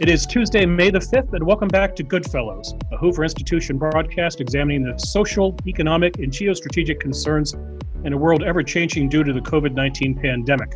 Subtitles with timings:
[0.00, 4.40] It is Tuesday, May the 5th, and welcome back to Goodfellows, a Hoover Institution broadcast
[4.40, 7.52] examining the social, economic, and geostrategic concerns
[8.04, 10.72] in a world ever changing due to the COVID 19 pandemic.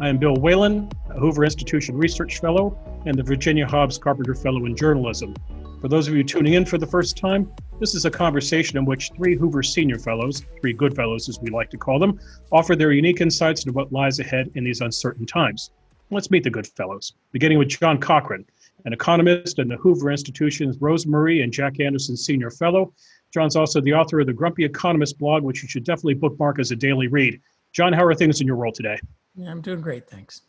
[0.00, 2.76] I am Bill Whalen, a Hoover Institution Research Fellow
[3.06, 5.32] and the Virginia Hobbs Carpenter Fellow in Journalism.
[5.80, 7.48] For those of you tuning in for the first time,
[7.78, 11.50] this is a conversation in which three Hoover Senior Fellows, three good fellows as we
[11.50, 12.18] like to call them,
[12.50, 15.70] offer their unique insights into what lies ahead in these uncertain times.
[16.10, 18.44] Let's meet the good fellows, beginning with John Cochrane,
[18.86, 22.94] an economist and the Hoover Institution's Rose Marie and Jack Anderson Senior Fellow.
[23.34, 26.70] John's also the author of the Grumpy Economist blog, which you should definitely bookmark as
[26.70, 27.40] a daily read.
[27.72, 28.96] John, how are things in your world today?
[29.34, 30.42] Yeah, I'm doing great, thanks.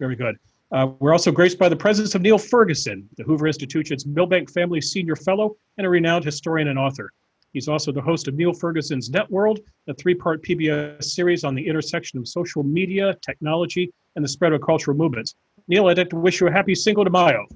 [0.00, 0.36] Very good.
[0.72, 4.80] Uh, we're also graced by the presence of Niall Ferguson, the Hoover Institution's Milbank Family
[4.80, 7.12] Senior Fellow and a renowned historian and author.
[7.52, 11.66] He's also the host of Niall Ferguson's Networld, a three part PBS series on the
[11.66, 15.36] intersection of social media, technology, and the spread of cultural movements.
[15.68, 17.46] Niall, I'd like to wish you a happy Cinco de Mayo.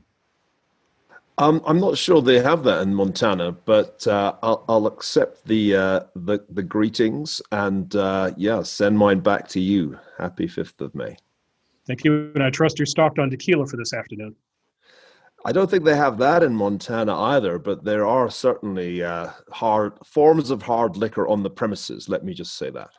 [1.38, 5.74] Um, I'm not sure they have that in Montana, but uh, I'll, I'll, accept the,
[5.74, 9.98] uh, the, the greetings and uh, yeah, send mine back to you.
[10.18, 11.16] Happy fifth of May.
[11.86, 14.36] Thank you, and I trust you're stocked on tequila for this afternoon.
[15.44, 19.94] I don't think they have that in Montana either, but there are certainly uh, hard
[20.04, 22.08] forms of hard liquor on the premises.
[22.08, 22.90] Let me just say that.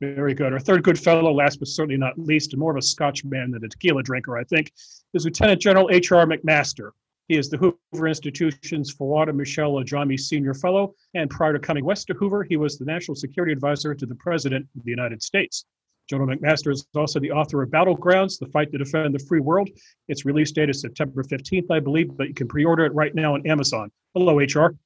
[0.00, 0.52] Very good.
[0.52, 3.50] Our third good fellow, last but certainly not least, and more of a Scotch man
[3.50, 4.72] than a tequila drinker, I think,
[5.14, 6.26] is Lieutenant General H.R.
[6.26, 6.90] McMaster.
[7.28, 12.06] He is the Hoover Institution's Fouad Michelle Ajami Senior Fellow, and prior to coming west
[12.08, 15.64] to Hoover, he was the National Security Advisor to the President of the United States.
[16.08, 19.70] General McMaster is also the author of Battlegrounds, The Fight to Defend the Free World.
[20.08, 23.14] Its release date is September 15th, I believe, but you can pre order it right
[23.14, 23.90] now on Amazon.
[24.12, 24.76] Hello, HR.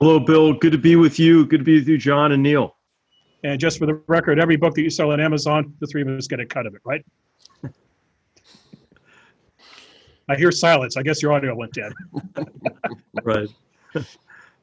[0.00, 0.52] Hello, Bill.
[0.52, 1.46] Good to be with you.
[1.46, 2.76] Good to be with you, John and Niall.
[3.42, 6.08] And just for the record, every book that you sell on Amazon, the three of
[6.08, 7.04] us get a cut of it, right?
[10.28, 10.96] I hear silence.
[10.96, 11.92] I guess your audio went dead.
[13.24, 13.48] right.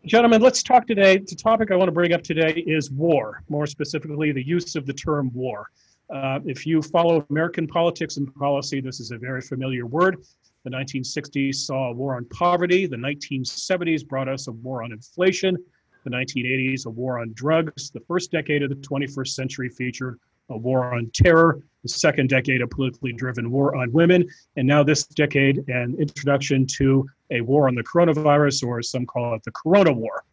[0.06, 1.18] Gentlemen, let's talk today.
[1.18, 4.86] The topic I want to bring up today is war, more specifically, the use of
[4.86, 5.70] the term war.
[6.10, 10.24] Uh, if you follow American politics and policy, this is a very familiar word.
[10.64, 12.86] The 1960s saw a war on poverty.
[12.86, 15.58] The 1970s brought us a war on inflation
[16.10, 17.92] the 1980s, a war on drugs.
[17.92, 20.20] The first decade of the 21st century featured
[20.50, 21.62] a war on terror.
[21.84, 24.28] The second decade, a politically driven war on women.
[24.56, 29.06] And now this decade, an introduction to a war on the coronavirus, or as some
[29.06, 30.24] call it the Corona War.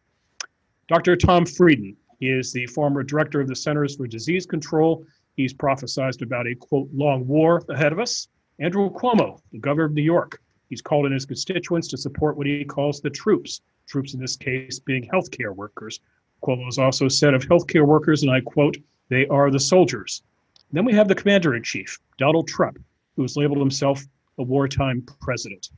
[0.88, 1.16] Dr.
[1.16, 5.04] Tom Frieden, he is the former director of the Centers for Disease Control.
[5.36, 8.28] He's prophesized about a quote, long war ahead of us.
[8.60, 12.46] Andrew Cuomo, the governor of New York, he's called in his constituents to support what
[12.46, 16.00] he calls the troops troops in this case being healthcare workers.
[16.42, 18.76] Cuomo has also said of healthcare workers, and I quote,
[19.08, 20.22] they are the soldiers.
[20.72, 22.78] Then we have the commander in chief, Donald Trump,
[23.16, 24.04] who has labeled himself
[24.38, 25.70] a wartime president.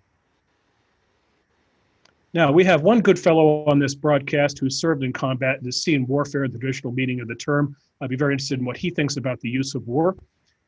[2.33, 5.83] Now, we have one good fellow on this broadcast who served in combat and has
[5.83, 7.75] seen warfare in the traditional meaning of the term.
[8.01, 10.17] I'd be very interested in what he thinks about the use of war.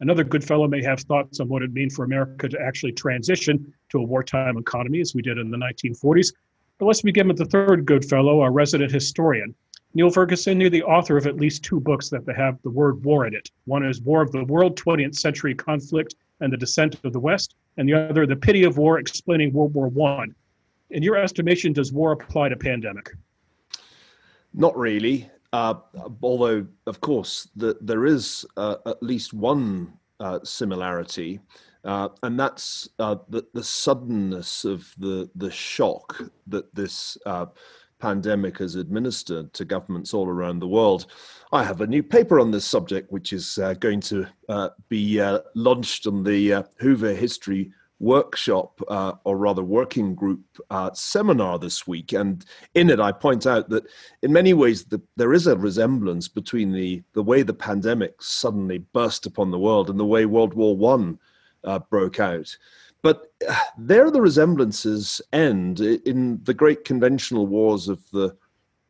[0.01, 3.75] Another good fellow may have thoughts on what it means for America to actually transition
[3.91, 6.33] to a wartime economy, as we did in the 1940s.
[6.79, 9.55] But let's begin with the third good fellow, our resident historian.
[9.95, 13.27] Niall Ferguson, you're the author of at least two books that have the word war
[13.27, 13.51] in it.
[13.65, 17.57] One is War of the World, 20th Century Conflict and the Descent of the West,
[17.79, 20.35] and the other, The Pity of War, Explaining World War One.
[20.91, 23.11] In your estimation, does war apply to pandemic?
[24.55, 25.29] Not really.
[25.53, 25.75] Uh,
[26.23, 31.41] although, of course, the, there is uh, at least one uh, similarity,
[31.85, 37.47] uh, and that's uh, the, the suddenness of the the shock that this uh,
[37.99, 41.07] pandemic has administered to governments all around the world.
[41.53, 45.21] I have a new paper on this subject, which is uh, going to uh, be
[45.21, 50.41] uh, launched on the Hoover History workshop, uh, or rather working group
[50.71, 52.13] uh, seminar this week.
[52.13, 52.45] And
[52.75, 53.87] in it, I point out that
[54.23, 58.79] in many ways, the, there is a resemblance between the, the way the pandemic suddenly
[58.79, 61.19] burst upon the world and the way World War One
[61.69, 62.57] uh, broke out.
[63.03, 63.33] But
[63.79, 68.37] there the resemblances end in the great conventional wars of the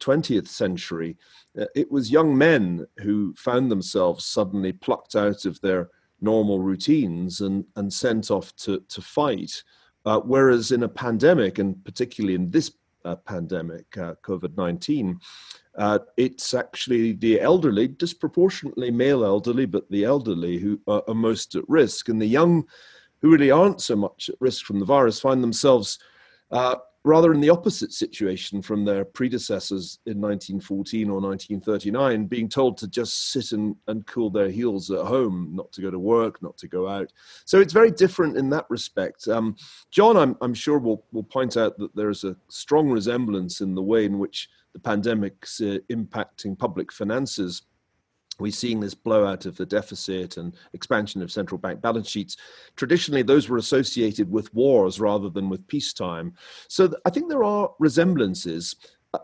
[0.01, 1.17] 20th century.
[1.61, 5.89] Uh, it was young men who found themselves suddenly plucked out of their
[6.21, 9.63] normal routines and, and sent off to, to fight.
[10.07, 12.71] Uh, whereas in a pandemic, and particularly in this
[13.05, 15.19] uh, pandemic, uh, COVID 19,
[15.77, 21.55] uh, it's actually the elderly, disproportionately male elderly, but the elderly who are, are, most
[21.55, 22.09] at risk.
[22.09, 22.65] And the young,
[23.23, 25.99] who really aren't so much at risk from the virus, find themselves
[26.51, 26.77] uh,
[27.09, 32.87] rather in the opposite situation from their predecessors in 1914 or 1939, being told to
[32.87, 36.59] just sit and, and cool their heels at home, not to go to work, not
[36.59, 37.11] to go out.
[37.47, 39.27] So it's very different in that respect.
[39.27, 39.57] Um,
[39.91, 43.83] John, I'm, I'm sure, will, will point out that there's a strong resemblance in the
[43.83, 47.63] way in which the pandemic's uh, impacting public finances
[48.39, 52.37] we're seeing this blowout of the deficit and expansion of central bank balance sheets.
[52.77, 56.35] Traditionally, those were associated with wars rather than with peacetime.
[56.69, 58.77] So I think there are resemblances.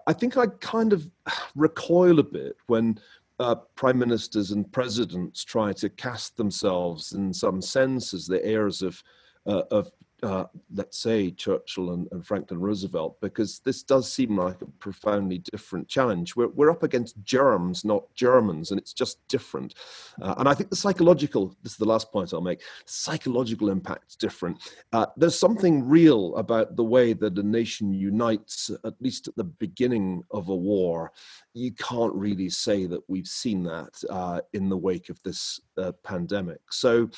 [0.07, 1.09] I think I kind of
[1.55, 2.99] recoil a bit when
[3.41, 8.83] uh, prime ministers and presidents try to cast themselves, in some sense, as the heirs
[8.83, 9.03] of
[9.47, 9.91] uh, of
[10.25, 15.39] uh, let's say Churchill and, and, Franklin Roosevelt, because this does seem like a profoundly
[15.39, 16.35] different challenge.
[16.35, 19.75] We're, we're up against germs, not Germans, and it's just different.
[20.21, 24.13] Uh, and I think the psychological, this is the last point I'll make, psychological impact
[24.13, 24.59] is different.
[24.93, 29.45] Uh, there's something real about the way that a nation unites, at least at the
[29.45, 31.13] beginning of a war.
[31.55, 35.93] You can't really say that we've seen that uh, in the wake of this uh,
[36.03, 36.61] pandemic.
[36.71, 37.09] So,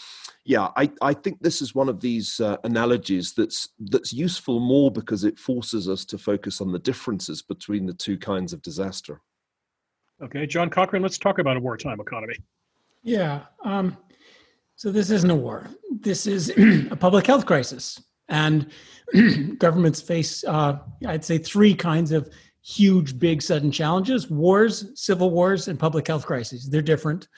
[0.45, 4.91] yeah, I, I think this is one of these uh, analogies that's that's useful more
[4.91, 9.23] because it forces us to focus on the differences between the two kinds of disaster.
[10.23, 12.37] Okay, John Cochrane, let's talk about a wartime economy.
[13.03, 13.43] Yeah.
[13.65, 13.97] Um,
[14.77, 15.69] so this isn't a war.
[15.91, 16.51] This is
[16.91, 18.71] a public health crisis, and
[19.59, 22.31] governments face, uh, I'd say, three kinds of
[22.67, 26.69] huge, big, sudden challenges: wars, civil wars, and public health crises.
[26.69, 27.29] They're different.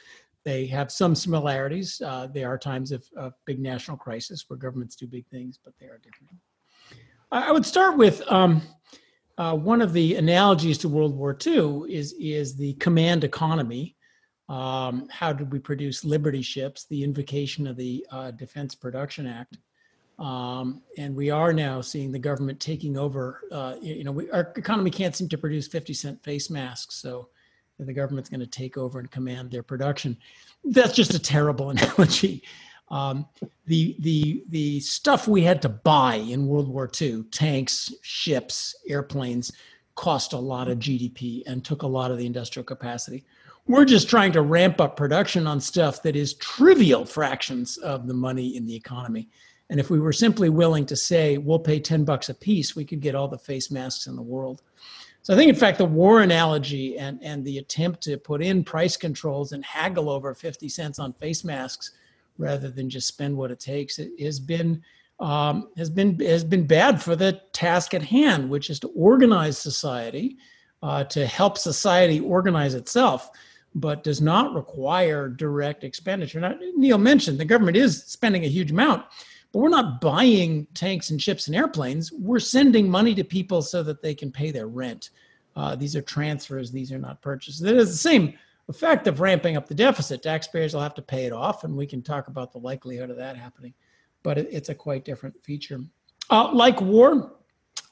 [0.44, 2.00] They have some similarities.
[2.00, 5.74] Uh, there are times of, of, big national crisis where governments do big things, but
[5.78, 6.32] they are different.
[7.30, 8.62] I, I would start with um,
[9.36, 13.96] uh, one of the analogies to World War II is, is the command economy.
[14.48, 16.86] Um, how did we produce Liberty ships?
[16.88, 19.58] The invocation of the uh, Defense Production Act.
[20.18, 23.42] Um, and we are now seeing the government taking over.
[23.52, 26.96] Uh, you know, we, our economy can't seem to produce 50 cent face masks.
[26.96, 27.28] So
[27.78, 30.16] the government's going to take over and command their production.
[30.64, 32.42] That's just a terrible analogy.
[32.90, 33.26] Um,
[33.66, 39.52] the the the stuff we had to buy in World War II, tanks, ships, airplanes,
[39.94, 43.24] cost a lot of GDP and took a lot of the industrial capacity.
[43.66, 48.14] We're just trying to ramp up production on stuff that is trivial fractions of the
[48.14, 49.28] money in the economy.
[49.70, 52.84] And if we were simply willing to say we'll pay 10 bucks a piece, we
[52.84, 54.62] could get all the face masks in the world.
[55.22, 58.64] So I think, in fact, the war analogy and, and the attempt to put in
[58.64, 61.92] price controls and haggle over 50 cents on face masks
[62.38, 64.82] rather than just spend what it takes it has been
[65.20, 69.58] um, has been has been bad for the task at hand, which is to organize
[69.58, 70.36] society,
[70.82, 73.30] uh, to help society organize itself,
[73.74, 76.38] but does not require direct expenditure.
[76.38, 79.06] Now, Niall mentioned the government is spending a huge amount,
[79.52, 82.12] but we're not buying tanks and ships and airplanes.
[82.12, 85.10] We're sending money to people so that they can pay their rent.
[85.56, 87.62] Uh, these are transfers, these are not purchases.
[87.62, 88.34] It is the same
[88.68, 90.22] effect of ramping up the deficit.
[90.22, 93.16] Taxpayers will have to pay it off, and we can talk about the likelihood of
[93.16, 93.74] that happening.
[94.22, 95.80] But it, it's a quite different feature.
[96.30, 97.32] Uh, like war,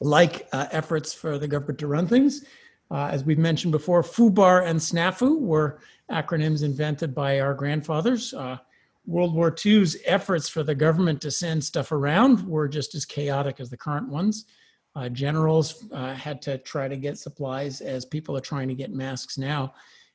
[0.01, 2.45] like uh, efforts for the government to run things,
[2.91, 5.81] uh, as we've mentioned before, FUBAR and SNAFU were
[6.11, 8.33] acronyms invented by our grandfathers.
[8.33, 8.59] Uh,
[9.07, 13.61] World War II's efforts for the government to send stuff around were just as chaotic
[13.61, 14.47] as the current ones.
[14.95, 18.91] Uh, generals uh, had to try to get supplies as people are trying to get
[18.91, 19.73] masks now.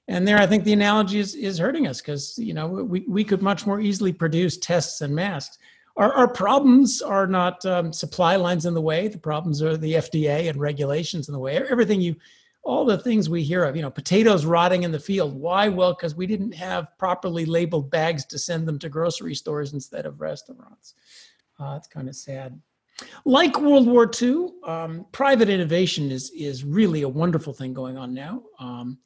[0.07, 3.23] And there, I think the analogy is, is hurting us because, you know, we, we
[3.23, 5.57] could much more easily produce tests and masks.
[5.97, 9.07] Our, our problems are not um, supply lines in the way.
[9.07, 11.57] The problems are the FDA and regulations in the way.
[11.57, 12.15] Everything you
[12.63, 15.33] all the things we hear of, you know, potatoes rotting in the field.
[15.33, 15.67] Why?
[15.67, 20.05] Well, because we didn't have properly labeled bags to send them to grocery stores instead
[20.05, 20.93] of restaurants.
[21.59, 22.59] Uh, it's kind of sad.
[23.25, 28.13] Like World War II, um, private innovation is is really a wonderful thing going on
[28.13, 28.43] now.
[28.59, 28.99] Um,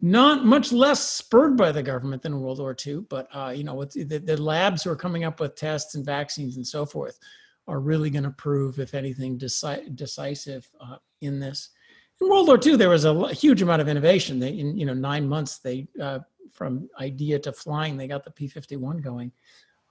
[0.00, 3.84] not much less spurred by the government than World War II, but uh, you know,
[3.84, 7.18] the, the labs who are coming up with tests and vaccines and so forth
[7.66, 11.70] are really going to prove, if anything, deci- decisive uh, in this
[12.20, 14.38] in World War II, there was a huge amount of innovation.
[14.38, 16.20] They, in you know nine months, they uh,
[16.52, 19.32] from idea to flying, they got the P-51 going.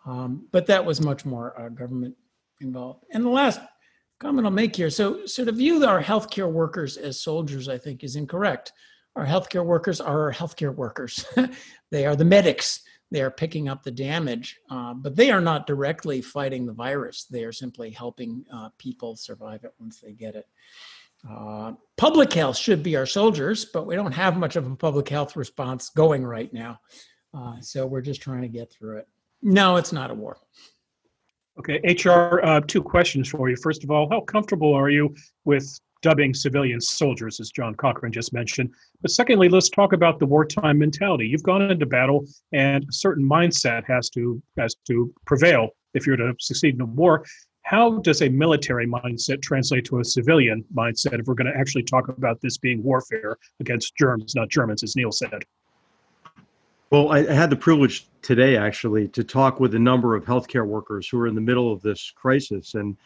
[0.06, 2.16] Um, but that was much more uh, government
[2.62, 3.06] involved.
[3.12, 3.60] And the last
[4.20, 8.04] comment I'll make here: so, so to view our healthcare workers as soldiers, I think,
[8.04, 8.74] is incorrect.
[9.16, 11.26] Our healthcare workers are our healthcare workers.
[11.92, 12.82] they are the medics.
[13.12, 17.26] They are picking up the damage, uh, but they are not directly fighting the virus.
[17.26, 20.48] They are simply helping uh, people survive it once they get it.
[21.28, 25.10] Uh, public health should be our soldiers, but we don't have much of a public
[25.10, 26.80] health response going right now.
[27.34, 29.08] Uh, so we're just trying to get through it.
[29.42, 30.38] No, it's not a war.
[31.60, 33.58] Okay, HR, uh, two questions for you.
[33.58, 38.32] First of all, how comfortable are you with dubbing civilian soldiers, as John Cochrane just
[38.32, 38.72] mentioned?
[39.02, 41.28] But secondly, let's talk about the wartime mentality.
[41.28, 46.16] You've gone into battle, and a certain mindset has to has to prevail if you're
[46.16, 47.26] to succeed in a war.
[47.70, 51.84] How does a military mindset translate to a civilian mindset if we're going to actually
[51.84, 55.44] talk about this being warfare against germs, not Germans, as Niall said?
[56.90, 60.66] Well, I, I, had the privilege today actually to talk with a number of healthcare
[60.66, 62.98] workers who are in the middle of this crisis, and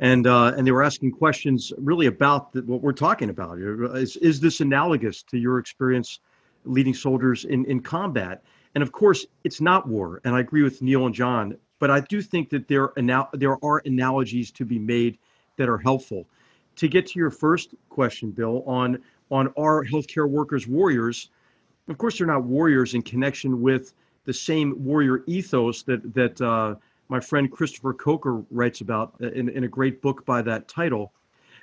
[0.00, 3.58] and uh, and they were asking questions really about the, what we're talking about.
[3.58, 6.20] Is is this analogous to your experience
[6.66, 8.44] leading soldiers in in combat?
[8.74, 10.20] And of course, it's not war.
[10.24, 12.92] And I agree with Niall and John, but I do think that there
[13.32, 15.18] there are analogies to be made
[15.56, 16.26] that are helpful.
[16.76, 18.98] To get to your first question, Bill, on
[19.30, 21.30] on our healthcare workers warriors
[21.88, 23.92] of course, they're not warriors in connection with
[24.24, 26.76] the same warrior ethos that that uh,
[27.08, 31.12] my friend Christopher Coker writes about in, in a great book by that title.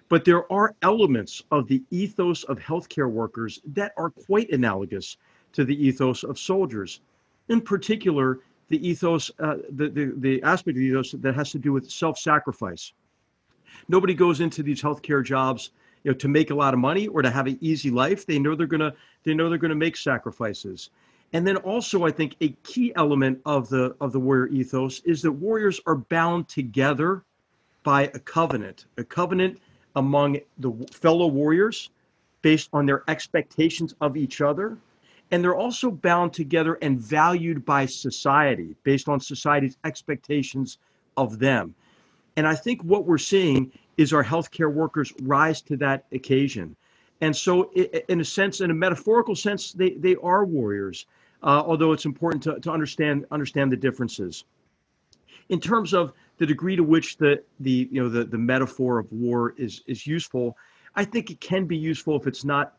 [0.10, 5.18] But there are elements of the ethos of healthcare workers that are quite analogous
[5.54, 7.00] to the ethos of soldiers.
[7.50, 8.40] In particular,
[8.72, 11.92] the ethos, uh, the, the, the aspect of the ethos that has to do with
[11.92, 12.94] self sacrifice.
[13.88, 15.72] Nobody goes into these healthcare jobs
[16.04, 18.26] you know to make a lot of money or to have an easy life.
[18.26, 20.90] They know they're to they know they're to make sacrifices.
[21.34, 25.22] And then also i think a key element of the of the warrior ethos is
[25.22, 27.24] that warriors are bound together
[27.84, 29.60] by a covenant a covenant
[29.96, 31.90] among the fellow warriors
[32.42, 34.78] based on their expectations of each other
[35.32, 40.78] and they're also bound together and valued by society based on society's expectations
[41.18, 41.74] of them
[42.36, 43.72] and i think what we're seeing
[44.02, 46.76] is our healthcare workers rise to that occasion.
[47.22, 51.06] And so, in a sense, in a metaphorical sense, they, they are warriors,
[51.44, 54.46] uh, although it's important to, to understand understand the differences.
[55.50, 59.12] In terms of the degree to which the, the you know the, the metaphor of
[59.12, 60.58] war is is useful,
[60.96, 62.74] I think it can be useful if it's not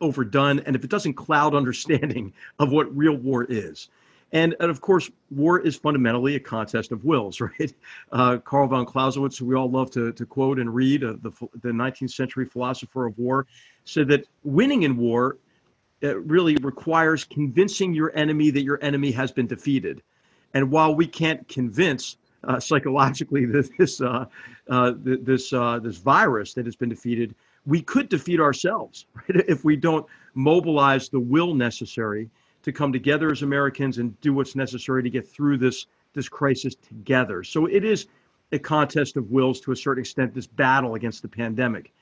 [0.00, 3.88] overdone and if it doesn't cloud understanding of what real war is.
[4.32, 7.72] And, and of course, war is fundamentally a contest of wills, right?
[8.12, 11.30] Uh, Karl von Clausewitz, who we all love to, to quote and read, uh, the,
[11.62, 13.46] the 19th century philosopher of war,
[13.84, 15.38] said that winning in war
[16.02, 20.02] uh, really requires convincing your enemy that your enemy has been defeated.
[20.54, 24.26] And while we can't convince uh, psychologically that this uh,
[24.98, 27.34] this this virus that has been defeated,
[27.68, 29.44] we could defeat ourselves right?
[29.46, 32.30] if we don't mobilize the will necessary
[32.62, 36.74] to come together as Americans and do what's necessary to get through this this crisis
[36.74, 37.44] together.
[37.44, 38.06] So it is
[38.50, 41.92] a contest of wills to a certain extent, this battle against the pandemic.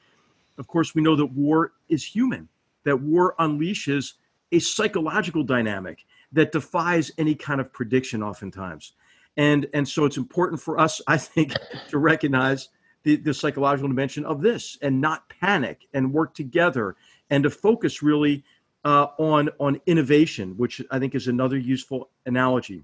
[0.59, 2.49] Of course, we know that war is human,
[2.85, 4.15] that war unleashes
[4.53, 8.93] a psychological dynamic that defies any kind of prediction oftentimes.
[9.37, 11.53] And, and so it's important for us, I think,
[11.89, 12.69] to recognize
[13.07, 16.97] the, the psychological dimension of this and not panic and work together
[17.31, 18.43] and to focus really
[18.85, 22.83] uh, on on innovation, which I think is another useful analogy.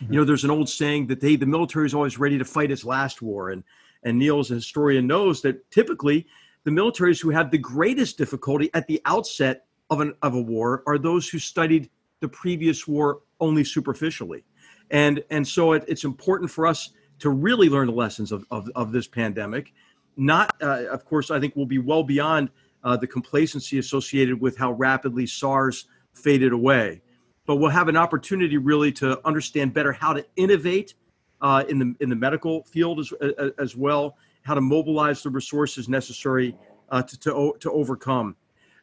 [0.00, 0.12] Mm-hmm.
[0.12, 2.70] You know, there's an old saying that they the military is always ready to fight
[2.70, 3.62] its last war, and
[4.04, 6.26] and Niall, as a historian, knows that typically
[6.64, 10.82] the militaries who have the greatest difficulty at the outset of an of a war
[10.86, 11.90] are those who studied
[12.20, 14.44] the previous war only superficially,
[14.90, 18.68] and and so it, it's important for us to really learn the lessons of of,
[18.74, 19.72] of this pandemic.
[20.16, 22.50] Not, uh, of course, I think we'll be well beyond
[22.82, 27.02] uh, the complacency associated with how rapidly SARS faded away.
[27.44, 30.94] But we'll have an opportunity really to understand better how to innovate
[31.40, 33.12] uh, in the in the medical field as
[33.58, 36.56] as well, how to mobilize the resources necessary
[36.90, 38.36] uh, to, to to overcome.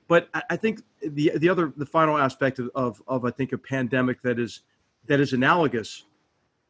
[0.08, 3.58] But I think the the other the final aspect of, of, of I think a
[3.58, 4.62] pandemic that is
[5.08, 6.06] that is analogous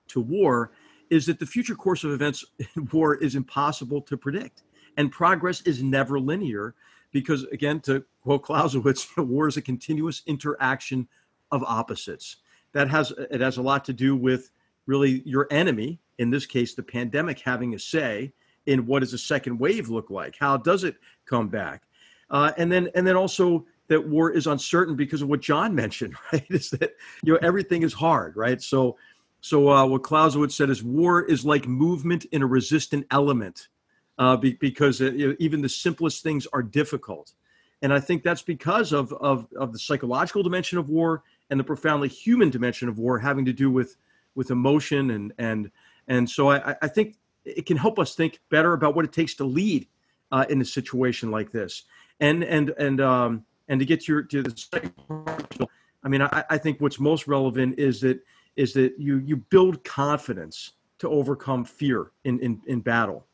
[0.10, 0.72] to war
[1.14, 2.44] is that the future course of events
[2.76, 4.64] in war is impossible to predict,
[4.98, 6.76] and progress is never linear
[7.12, 11.08] because again, to quote Clausewitz, war is a continuous interaction
[11.52, 12.38] of opposites.
[12.74, 14.50] That has it has a lot to do with
[14.88, 18.34] really your enemy, in this case, the pandemic, having a say
[18.66, 20.36] in what does a second wave look like?
[20.40, 21.84] How does it come back?
[22.32, 26.16] Uh, and then and then also that war is uncertain because of what John mentioned,
[26.32, 26.46] right?
[26.50, 28.62] Is that you know everything is hard, right?
[28.62, 28.98] So
[29.44, 33.68] so uh, what Clausewitz said is war is like movement in a resistant element
[34.18, 37.34] uh, be, because uh, you know, even the simplest things are difficult.
[37.82, 41.64] And I think that's because of, of, of the psychological dimension of war and the
[41.66, 43.98] profoundly human dimension of war having to do with,
[44.34, 45.12] with emotion.
[45.12, 45.70] And, and,
[46.08, 49.34] and so I, I think it can help us think better about what it takes
[49.36, 49.90] to lead
[50.32, 51.84] uh, in a situation like this.
[52.22, 54.94] And, and, and, um, and to get to, your, to the second
[56.02, 58.22] I mean, I, I think what's most relevant is that,
[58.56, 63.26] is that you, you build confidence to overcome fear in, in, in battle.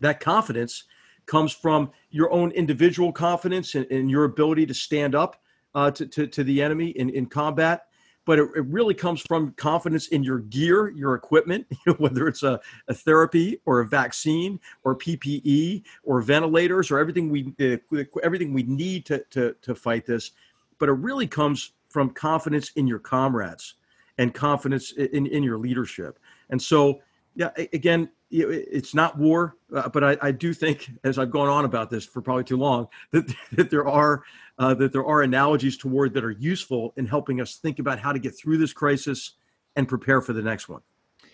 [0.00, 0.84] That confidence
[1.26, 5.40] comes from your own individual confidence and, and your ability to stand up
[5.74, 7.84] uh, to, to, to the enemy in, in combat
[8.28, 12.60] but it, it, really comes from confidence in your gear, your equipment, whether it's a,
[12.86, 18.64] a, therapy or a vaccine or PPE or ventilators or everything we uh, everything we
[18.64, 20.32] need to, to, to fight this.
[20.78, 23.76] But it really comes from confidence in your comrades
[24.18, 26.18] and confidence in, in your leadership.
[26.50, 27.00] And so,
[27.34, 31.64] yeah, again, it's not war, uh, but I, I, do think, as I've gone on
[31.64, 34.22] about this for probably too long, that, that there are
[34.58, 38.12] uh, that there are analogies toward that are useful in helping us think about how
[38.12, 39.34] to get through this crisis
[39.76, 40.80] and prepare for the next one.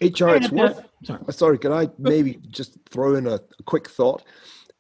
[0.01, 1.21] HR, it's worth, sorry.
[1.27, 4.25] Uh, sorry, can I maybe just throw in a, a, quick thought?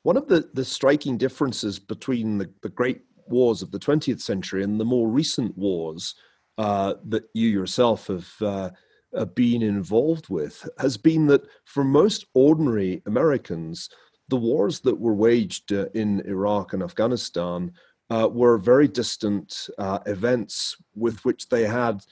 [0.03, 4.63] One of the, the striking differences between the, the great wars of the 20th century
[4.63, 6.15] and the more recent wars
[6.59, 8.71] uh, that you yourself have uh,
[9.17, 13.89] uh, been involved with has been that for most ordinary Americans,
[14.29, 17.73] the wars that were waged uh, in Iraq and Afghanistan
[18.11, 22.05] uh, were very distant uh, events with which they had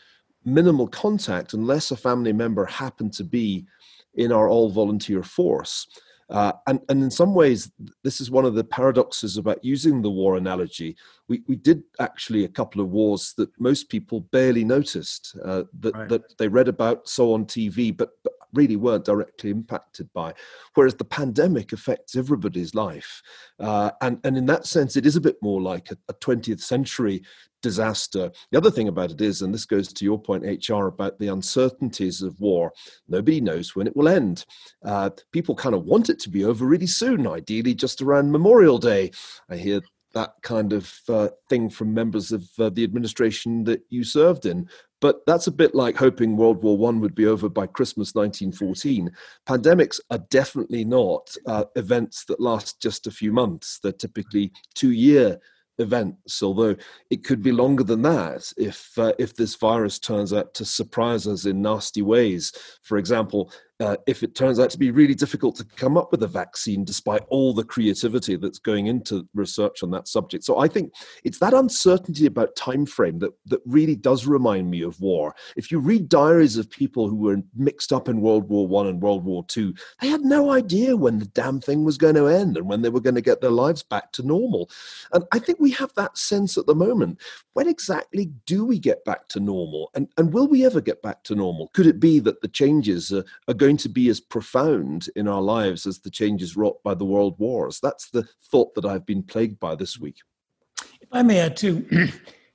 [0.45, 3.67] minimal contact unless a family member happened to be
[4.15, 5.87] in our all volunteer force.
[6.33, 7.71] Uh, and, and in some ways,
[8.03, 10.97] this is one of the paradoxes about using the war analogy.
[11.29, 15.95] We, we did actually a couple of wars that most people barely noticed, uh, that,
[15.95, 16.09] right.
[16.09, 20.35] that they read about, so on TV, but, but really weren't directly impacted by.
[20.75, 23.23] Whereas the pandemic affects everybody's life.
[23.59, 26.61] Uh, and, and in that sense, it is a bit more like a, a 20th
[26.61, 27.23] century
[27.63, 28.31] disaster.
[28.51, 31.29] The other thing about it is, and this goes to your point, HR, about the
[31.29, 32.73] uncertainties of war,
[33.09, 34.45] nobody knows when it will end.
[34.85, 38.79] Uh, people kind of want it to be over really soon, ideally just around Memorial
[38.79, 39.13] Day.
[39.49, 39.81] I hear
[40.15, 44.69] that kind of uh, thing from members of uh, the administration that you served in.
[45.03, 49.11] But that's a bit like hoping World War One would be over by Christmas 1914.
[49.49, 53.81] Pandemics are definitely not uh, events that last just a few months.
[53.83, 55.41] They're typically two-year
[55.79, 56.77] events, although
[57.11, 61.27] it could be longer than that if uh, if this virus turns out to surprise
[61.27, 62.53] us in nasty ways.
[62.83, 66.23] For example, uh, if it turns out to be really difficult to come up with
[66.23, 70.45] a vaccine despite all the creativity that's going into research on that subject.
[70.45, 70.93] So I think
[71.25, 75.35] it's that uncertainty about time frame that, that really does remind me of war.
[75.57, 79.03] If you read diaries of people who were mixed up in World War One and
[79.03, 82.57] World War Two, they had no idea when the damn thing was going to end
[82.57, 84.71] and when they were going to get their lives back to normal.
[85.13, 87.21] And I think we have that sense at the moment.
[87.55, 89.91] When exactly do we get back to normal?
[89.95, 91.69] And, and will we ever get back to normal?
[91.75, 95.27] Could it be that the changes are, are going going to be as profound in
[95.27, 97.81] our lives as the changes wrought by the world wars.
[97.83, 100.17] That's the thought that I've been plagued by this week.
[101.01, 102.13] If I may add, too, in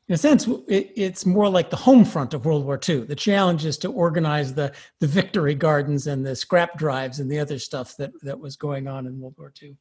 [0.10, 3.06] a sense, it's more like the home front of World War II.
[3.06, 7.40] The challenge is to organize the, the victory gardens and the scrap drives and the
[7.40, 9.76] other stuff that, that was going on in World War II.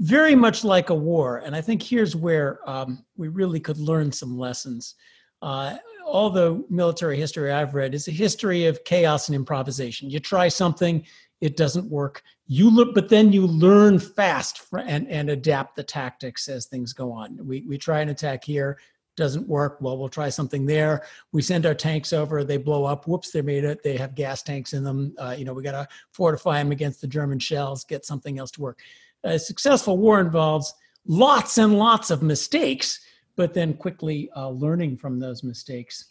[0.00, 1.38] Very much like a war.
[1.38, 4.96] And I think here's where um, we really could learn some lessons.
[5.42, 10.10] Uh, all the military history I've read is a history of chaos and improvisation.
[10.10, 11.04] You try something,
[11.40, 12.22] it doesn't work.
[12.46, 16.92] You look, but then you learn fast for, and and adapt the tactics as things
[16.92, 17.38] go on.
[17.46, 18.78] We we try an attack here,
[19.16, 19.78] doesn't work.
[19.80, 21.04] Well, we'll try something there.
[21.32, 23.06] We send our tanks over, they blow up.
[23.06, 23.82] Whoops, they made it.
[23.82, 25.14] They have gas tanks in them.
[25.18, 27.84] Uh, you know, we got to fortify them against the German shells.
[27.84, 28.80] Get something else to work.
[29.24, 30.72] A successful war involves
[31.06, 33.00] lots and lots of mistakes
[33.38, 36.06] but then quickly uh, learning from those mistakes.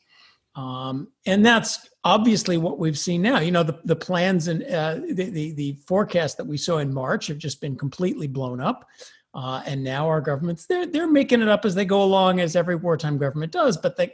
[0.56, 3.40] Um, and that's obviously what we've seen now.
[3.40, 6.92] You know, the, the plans and uh, the, the, the forecast that we saw in
[6.92, 8.88] March have just been completely blown up.
[9.36, 12.56] Uh, and now our governments, they're, they're making it up as they go along, as
[12.56, 13.78] every wartime government does.
[13.78, 14.10] But the,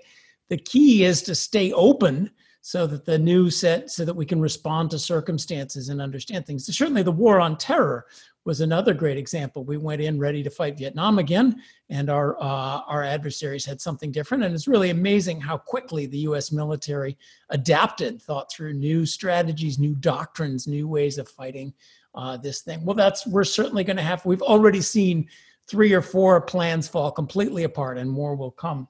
[0.49, 2.31] the key is to stay open
[2.65, 6.65] so that the new set, so that we can respond to circumstances and understand things.
[6.65, 8.05] Certainly, the war on terror
[8.45, 9.65] was another great example.
[9.65, 14.13] We went in ready to fight Vietnam again, and our uh, our adversaries had something
[14.13, 14.45] different.
[14.45, 16.53] And it's really amazing how quickly the U.S.
[16.53, 17.17] military
[17.49, 21.73] adapted, thought through new strategies, new doctrines, new ways of fighting
[22.15, 22.85] uh, this thing.
[22.85, 24.25] Well, that's we're certainly going to have.
[24.25, 25.27] We've already seen
[25.67, 28.87] three or four plans fall completely apart, and more will come.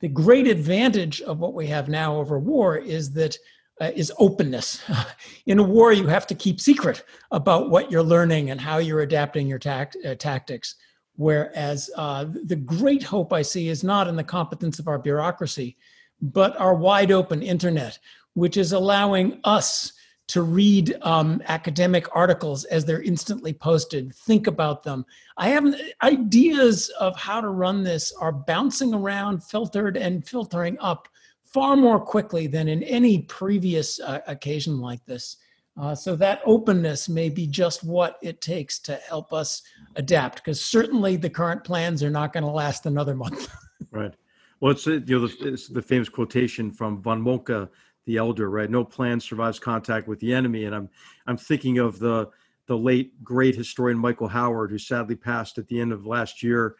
[0.00, 3.36] The great advantage of what we have now over war is that
[3.80, 4.82] uh, is openness.
[5.46, 9.00] In a war, you have to keep secret about what you're learning and how you're
[9.00, 10.76] adapting your tact- uh, tactics.
[11.16, 15.76] Whereas uh, the great hope I see is not in the competence of our bureaucracy,
[16.20, 17.98] but our wide open internet,
[18.34, 19.92] which is allowing us
[20.30, 25.04] to read um, academic articles as they're instantly posted, think about them.
[25.36, 31.08] I have ideas of how to run this are bouncing around, filtered, and filtering up
[31.44, 35.36] far more quickly than in any previous uh, occasion like this.
[35.76, 39.62] Uh, so that openness may be just what it takes to help us
[39.96, 43.48] adapt, because certainly the current plans are not going to last another month.
[43.90, 44.14] right.
[44.60, 47.68] Well, it's you know the, it's the famous quotation from von Moltke
[48.10, 48.68] the elder, right?
[48.68, 50.88] No plan survives contact with the enemy, and I'm
[51.26, 52.28] I'm thinking of the
[52.66, 56.76] the late great historian Michael Howard, who sadly passed at the end of last year,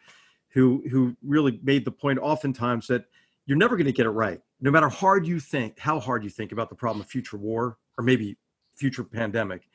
[0.49, 3.05] who who really made the point oftentimes that
[3.45, 6.29] you're never going to get it right, no matter hard you think, how hard you
[6.29, 8.37] think about the problem of future war or maybe
[8.75, 9.69] future pandemic.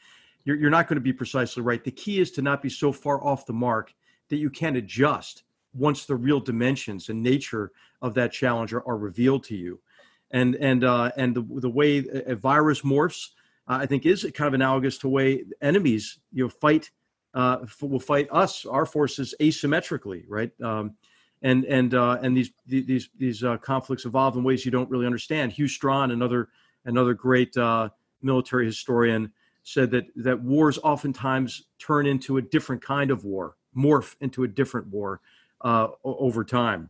[0.45, 1.83] You're, you're not going to be precisely right.
[1.83, 3.95] The key is to not be so far off the mark
[4.29, 8.99] that you can't adjust once the real dimensions and nature of that challenge are, are
[8.99, 9.81] revealed to you.
[10.31, 13.29] And and uh, and the the way a virus morphs,
[13.69, 16.91] uh, I think, is kind of analogous to way enemies you know fight
[17.37, 20.51] uh, will fight us, our forces, asymmetrically, right?
[20.63, 20.97] Um,
[21.43, 25.07] and and uh, and these these these uh, conflicts evolve in ways you don't really
[25.07, 25.53] understand.
[25.53, 26.49] Hew Strachan, another
[26.87, 27.91] another great uh,
[28.23, 34.17] military historian, said that that wars oftentimes turn into a different kind of war, morph
[34.21, 35.21] into a different war
[35.61, 36.89] uh, over time,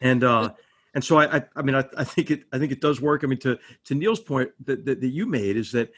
[0.00, 0.50] and uh,
[0.96, 3.22] and so I, I, I mean I, I, think it I think it does work.
[3.22, 5.90] I mean to to Niall's point that, that, that you made is that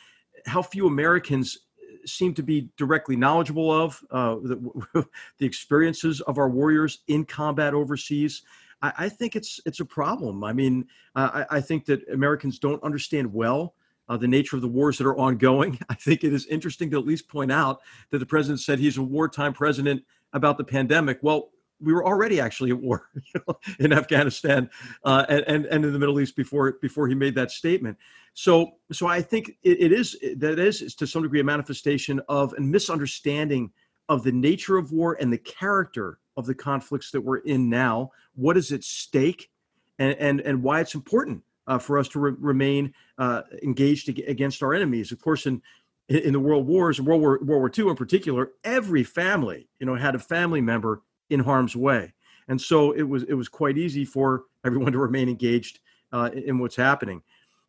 [0.44, 1.56] how few Americans
[2.04, 5.06] seem to be directly knowledgeable of uh, the,
[5.38, 8.42] the experiences of our warriors in combat overseas.
[8.82, 10.42] I, I think it's it's a problem.
[10.42, 13.74] I mean, I, I think that Americans don't understand well
[14.08, 15.78] uh, the nature of the wars that are ongoing.
[15.88, 18.98] I think it is interesting to at least point out that the president said he's
[18.98, 21.20] a wartime president about the pandemic.
[21.22, 24.68] Well, we were already actually at war you know, in Afghanistan
[25.04, 27.96] uh, and, and in the Middle East before before he made that statement.
[28.34, 32.54] So so I think it, it is that is, to some degree a manifestation of
[32.54, 33.70] a misunderstanding
[34.08, 38.12] of the nature of war and the character of the conflicts that we're in now.
[38.34, 39.50] What is at stake,
[39.98, 44.62] and and and why it's important uh, for us to re- remain uh, engaged against
[44.62, 45.12] our enemies.
[45.12, 45.60] Of course, in
[46.08, 49.94] in the world wars, World War World War II in particular, every family you know
[49.94, 52.12] had a family member in harm's way.
[52.48, 55.80] And so it was it was quite easy for everyone to remain engaged
[56.12, 57.22] uh, in what's happening.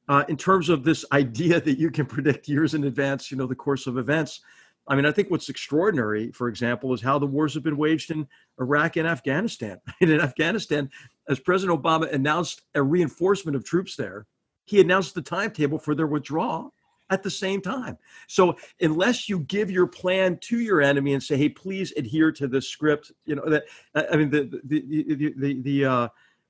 [0.07, 3.45] Uh, in terms of this idea that you can predict years in advance, you know,
[3.45, 4.41] the course of events.
[4.87, 8.09] I mean, I think what's extraordinary, for example, is how the wars have been waged
[8.09, 8.27] in
[8.59, 9.79] Iraq and Afghanistan.
[10.01, 10.89] And in Afghanistan,
[11.27, 14.25] as President Obama announced a reinforcement of troops there,
[14.65, 16.73] he announced the timetable for their withdrawal
[17.09, 17.97] at the same time.
[18.27, 22.47] So unless you give your plan to your enemy and say, "Hey, please adhere to
[22.47, 23.63] the script," you know that
[23.95, 26.07] I mean the the the the, the uh,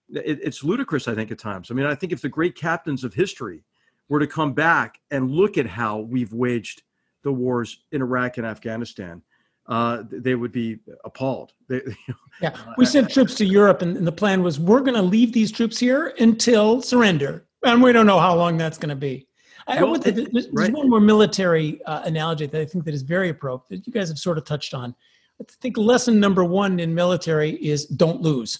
[0.09, 1.07] it, it's ludicrous.
[1.07, 1.71] I think at times.
[1.71, 3.63] I mean, I think if the great captains of history
[4.09, 6.83] were to come back and look at how we've waged
[7.23, 9.21] the wars in Iraq and Afghanistan,
[9.67, 11.53] uh, they would be appalled.
[11.67, 14.81] They, you know, yeah, we sent troops to Europe, and, and the plan was we're
[14.81, 18.77] going to leave these troops here until surrender, and we don't know how long that's
[18.77, 19.28] going to be.
[19.67, 20.71] I, well, there's, there's right.
[20.71, 24.09] one more military uh, analogy that I think that is very appropriate that you guys
[24.09, 24.95] have sort of touched on.
[25.41, 28.59] I think lesson number one in military is don't lose,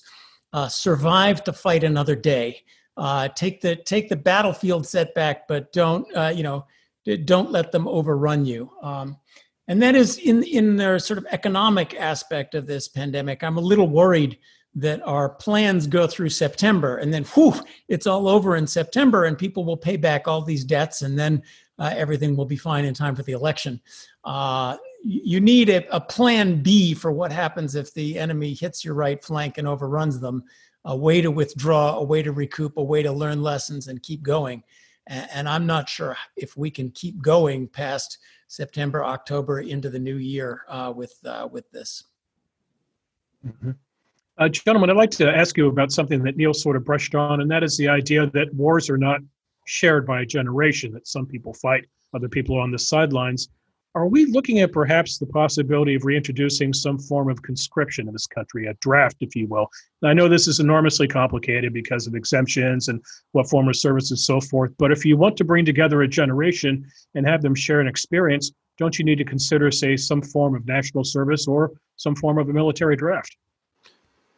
[0.54, 2.64] uh, survive to fight another day.
[2.96, 6.66] Uh, take the take the battlefield setback, but don't uh, you know
[7.26, 8.72] don't let them overrun you.
[8.82, 9.18] Um,
[9.68, 13.44] and that is in in their sort of economic aspect of this pandemic.
[13.44, 14.38] I'm a little worried
[14.76, 17.54] that our plans go through September and then whew,
[17.88, 21.42] it's all over in September and people will pay back all these debts and then
[21.80, 23.82] uh, everything will be fine in time for the election.
[24.24, 28.96] Uh, you need a, a, plan B for what happens if the enemy hits your
[28.96, 30.44] right flank and overruns them,
[30.84, 34.22] a way to withdraw, a way to recoup, a way to learn lessons and keep
[34.22, 34.62] going.
[35.08, 38.18] And, and I'm not sure if we can keep going past
[38.50, 42.04] September, October into the new year uh, with uh, with this.
[43.48, 43.72] Mm-hmm.
[44.39, 47.41] Uh, gentlemen, I'd like to ask you about something that Niall sort of brushed on,
[47.41, 49.19] and that is the idea that wars are not
[49.65, 53.49] shared by a generation, that some people fight, other people are on the sidelines.
[53.95, 58.28] Are we looking at perhaps the possibility of reintroducing some form of conscription in this
[58.28, 59.67] country, a draft, if you will?
[60.06, 64.19] I know this is enormously complicated because of exemptions and what form of service and
[64.19, 67.82] so forth, but if you want to bring together a generation and have them share
[67.82, 72.15] an experience, don't you need to consider, say, some form of national service or some
[72.15, 73.36] form of a military draft?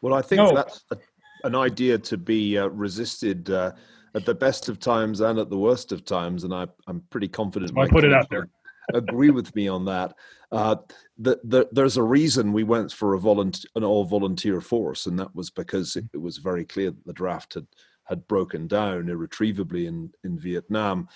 [0.02, 0.54] Well, I think no.
[0.54, 0.98] that's a,
[1.44, 3.72] an idea to be uh, resisted uh,
[4.16, 7.28] at the best of times and at the worst of times, and I, am pretty
[7.28, 7.78] confident.
[7.78, 8.48] I put it out there.
[8.94, 10.14] agree with me on that.
[10.52, 10.76] Uh,
[11.18, 15.18] the, the, there's a reason we went for a volunteer, an all volunteer force, and
[15.18, 17.68] that was because it, it was very clear that the draft had
[18.06, 21.08] had broken down irretrievably in, in Vietnam.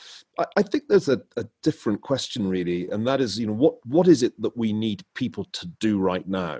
[0.57, 4.07] I, think there's a, a, different question really, and that is, you know, what what
[4.07, 6.59] is it that we need people to do right now?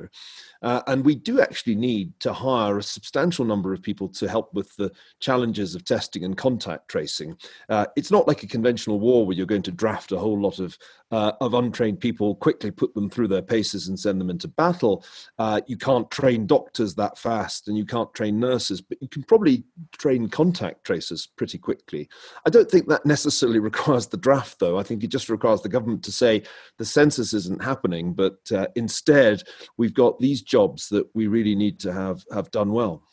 [0.62, 4.54] Uh, and we do actually need to hire a substantial number of people to help
[4.54, 7.38] with the challenges of testing and contact tracing.
[7.70, 10.60] Uh, it's not like a conventional war where you're going to draft a whole lot
[10.60, 10.78] of
[11.12, 15.06] uh, of untrained people, quickly put them through their paces and send them into battle.
[15.38, 19.24] Uh, you can't train doctors that fast, and you can't train nurses, but you can
[19.24, 19.64] probably
[19.98, 22.10] train contact tracers pretty quickly.
[22.46, 24.78] I don't think that necessarily requires the draft, though.
[24.80, 26.44] I think it just requires the government to say
[26.78, 29.44] the census isn't happening, but uh, instead
[29.78, 33.04] we've got these jobs that we really need to have have done well.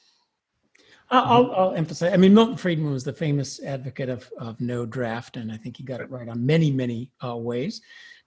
[1.10, 2.12] I'll, I'll, emphasize.
[2.14, 5.76] I mean, Milton Friedman was the famous advocate of, of no draft, and I think
[5.76, 7.82] he got it right on many, many uh, ways.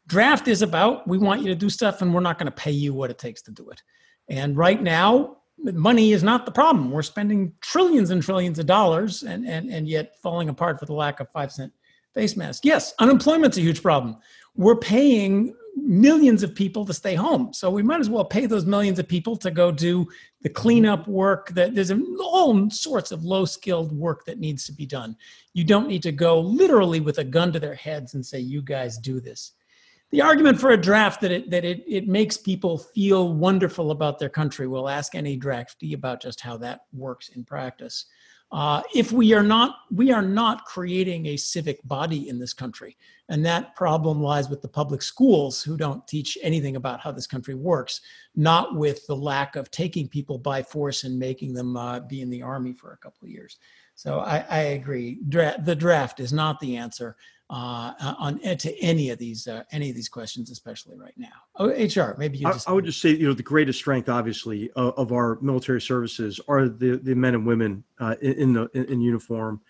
[0.05, 2.71] Draft is about we want you to do stuff, and we're not going to pay
[2.71, 3.81] you what it takes to do it.
[4.29, 6.91] And right now, money is not the problem.
[6.91, 10.93] We're spending trillions and trillions of dollars, and and and yet falling apart for the
[10.93, 11.73] lack of five cent
[12.15, 12.61] face masks.
[12.63, 14.17] Yes, unemployment's a huge problem.
[14.55, 17.53] We're paying millions of people to stay home.
[17.53, 20.07] So we might as well pay those millions of people to go do
[20.41, 24.85] the cleanup work that there's all sorts of low skilled work that needs to be
[24.85, 25.17] done.
[25.53, 28.61] You don't need to go literally with a gun to their heads and say, you
[28.61, 29.51] guys do this.
[30.11, 34.17] The argument for a draft that it that it, it makes people feel wonderful about
[34.17, 34.65] their country.
[34.65, 38.05] We'll ask any draftee about just how that works in practice.
[38.55, 42.95] Uh, if we are not we are not creating a civic body in this country
[43.27, 47.27] and that problem lies with the public schools who don't teach anything about how this
[47.27, 47.99] country works
[48.33, 52.29] not with the lack of taking people by force and making them uh, be in
[52.29, 53.57] the army for a couple of years.
[53.95, 55.19] So i, I agree.
[55.27, 57.17] Dra- the draft is not the answer
[57.49, 61.27] uh, on to any of these uh, any of these questions, especially right now.
[61.57, 62.47] Oh, HR, maybe you.
[62.47, 65.37] Just I, I would just say, you know, the greatest strength, obviously, uh, of our
[65.41, 69.61] military services are the the men and women uh, in, in, the in, in, uniform.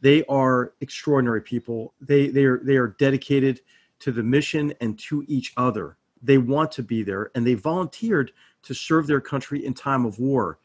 [0.00, 1.94] They are extraordinary people.
[2.00, 3.60] They they are they are dedicated
[4.00, 5.96] to the mission and to each other.
[6.22, 8.30] They want to be there, and they volunteered
[8.62, 10.58] to serve their country in time of war.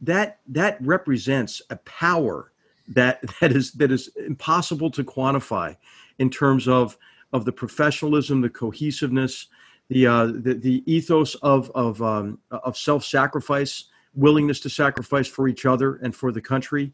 [0.00, 2.52] That that represents a power
[2.88, 5.76] that that is that is impossible to quantify
[6.18, 6.96] in terms of
[7.32, 9.48] of the professionalism, the cohesiveness,
[9.88, 15.48] the uh, the, the ethos of of um, of self sacrifice, willingness to sacrifice for
[15.48, 16.92] each other and for the country,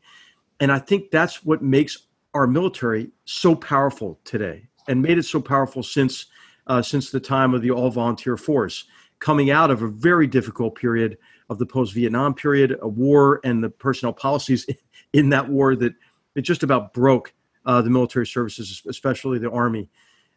[0.58, 5.40] and I think that's what makes our military so powerful today, and made it so
[5.40, 6.26] powerful since
[6.66, 8.84] uh, since the time of the all volunteer force,
[9.18, 11.18] coming out of a very difficult period
[11.50, 14.66] of the post Vietnam period, a war, and the personnel policies
[15.12, 15.94] in that war that
[16.34, 17.34] it just about broke
[17.66, 19.88] uh, the military services, especially the Army.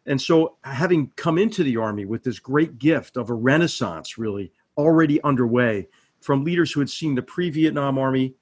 [0.06, 4.52] And so, having come into the Army with this great gift of a renaissance, really
[4.76, 5.88] already underway
[6.20, 8.34] from leaders who had seen the pre Vietnam Army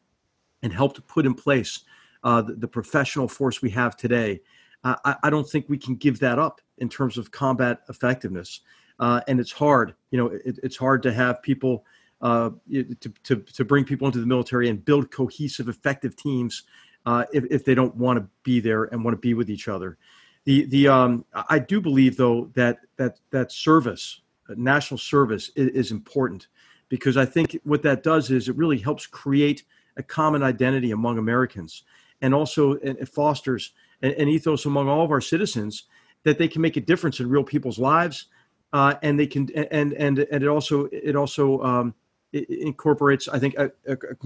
[0.63, 1.81] and helped put in place
[2.25, 4.41] uh, the, the, professional force we have today,
[4.85, 8.61] I, I, don't think we can give that up in terms of combat effectiveness.
[9.01, 11.85] Uh, and it's hard, you know, it, it's hard to have people.
[12.21, 16.63] Uh, to, to, to bring people into the military and build cohesive, effective teams
[17.07, 19.69] uh, if, if they don't want to be there and want to be with each
[19.69, 19.99] other.
[20.45, 25.69] The the um, I do believe though that that that service, uh, national service, is,
[25.69, 26.49] is, important
[26.89, 29.63] because I think what that does is it really helps create
[29.97, 31.85] a common identity among Americans,
[32.21, 35.85] and also it fosters an, ethos among all of our citizens
[36.25, 38.27] that they can make a difference in real people's lives,
[38.73, 41.95] uh, and they can and and and it also it also um,
[42.33, 43.69] it incorporates I think uh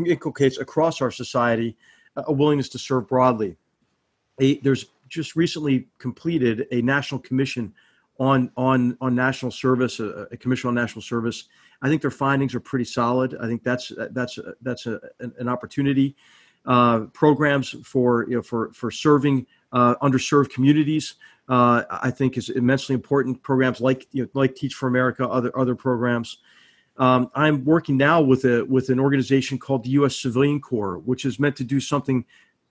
[0.07, 1.77] inculcates across our society
[2.17, 3.57] a willingness to serve broadly.
[4.41, 7.73] A, there's just recently completed a national commission
[8.19, 11.45] on on on national service, a, a, commission on national service.
[11.83, 13.37] I think their findings are pretty solid.
[13.41, 16.17] I think that's that's that's a, an opportunity.
[16.65, 21.15] Uh, programs for you know for for serving uh, underserved communities.
[21.49, 23.41] Uh, I think is immensely important.
[23.43, 26.39] Programs like you know, like Teach for America, other other programs.
[26.99, 30.17] Um, I'm working now with a with an organization called the U.S.
[30.17, 32.25] Civilian Corps, which is meant to do something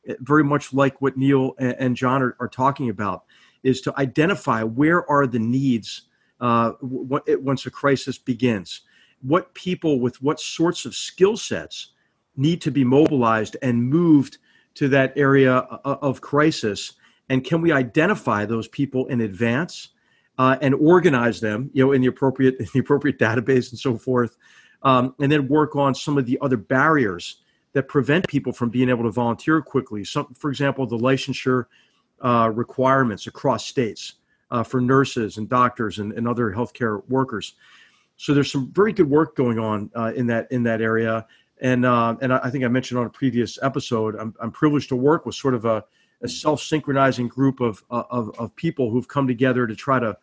[0.08, 3.26] eh, very much like what Niall and John are, are talking about,
[3.64, 6.04] is to identify where are the needs
[6.42, 8.82] uh, once a crisis begins,
[9.22, 11.90] what people with what sorts of skill sets
[12.36, 14.38] need to be mobilized and moved
[14.74, 16.94] to that area of crisis,
[17.30, 19.90] and can we identify those people in advance?
[20.38, 23.98] Uh, and organize them, you know, in the appropriate in the appropriate database and so
[23.98, 24.38] forth,
[24.84, 27.42] um, and then work on some of the other barriers
[27.74, 30.04] that prevent people from being able to volunteer quickly.
[30.06, 31.66] Some, for example, the licensure
[32.22, 34.14] uh, requirements across states
[34.50, 37.56] uh, for nurses and doctors and, and, other healthcare workers.
[38.16, 41.28] So there's some very good work going on uh, in that in that area.
[41.60, 44.96] and uh, and I think I mentioned on a previous episode, I'm, I'm privileged to
[44.96, 45.84] work with sort of a,
[46.22, 50.18] a self-synchronizing group of, of of people who've come together to try to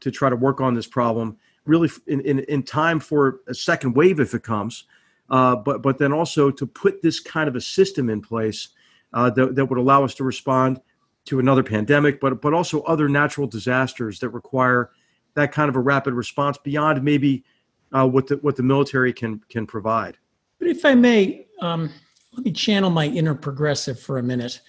[0.00, 1.36] to try to work on this problem,
[1.66, 4.84] really in in, in time for a second wave if it comes,
[5.30, 8.68] uh, but but then also to put this kind of a system in place
[9.12, 10.80] uh, that that would allow us to respond
[11.26, 14.90] to another pandemic, but but also other natural disasters that require
[15.34, 17.44] that kind of a rapid response beyond maybe
[17.92, 20.16] uh, what the what the military can can provide.
[20.58, 21.90] But if I may, um,
[22.32, 24.60] let me channel my inner progressive for a minute.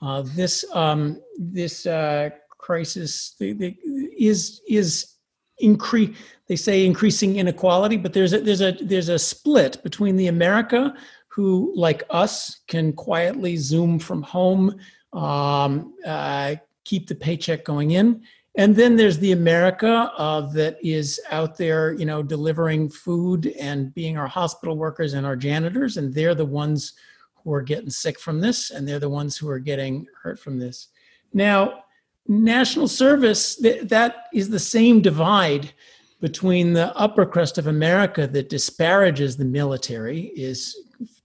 [0.00, 5.14] Uh, this um, this uh, crisis is is
[5.58, 6.16] increase.
[6.48, 10.94] They say increasing inequality, but there's a there's a there's a split between the America
[11.28, 14.74] who, like us, can quietly zoom from home,
[15.12, 18.22] um, uh, keep the paycheck going in,
[18.56, 23.94] and then there's the America uh, that is out there, you know, delivering food and
[23.94, 26.94] being our hospital workers and our janitors, and they're the ones
[27.34, 30.58] who are getting sick from this, and they're the ones who are getting hurt from
[30.58, 30.88] this.
[31.32, 31.84] Now,
[32.28, 35.72] national service th- that is the same divide
[36.20, 40.76] between the upper crust of America that disparages the military is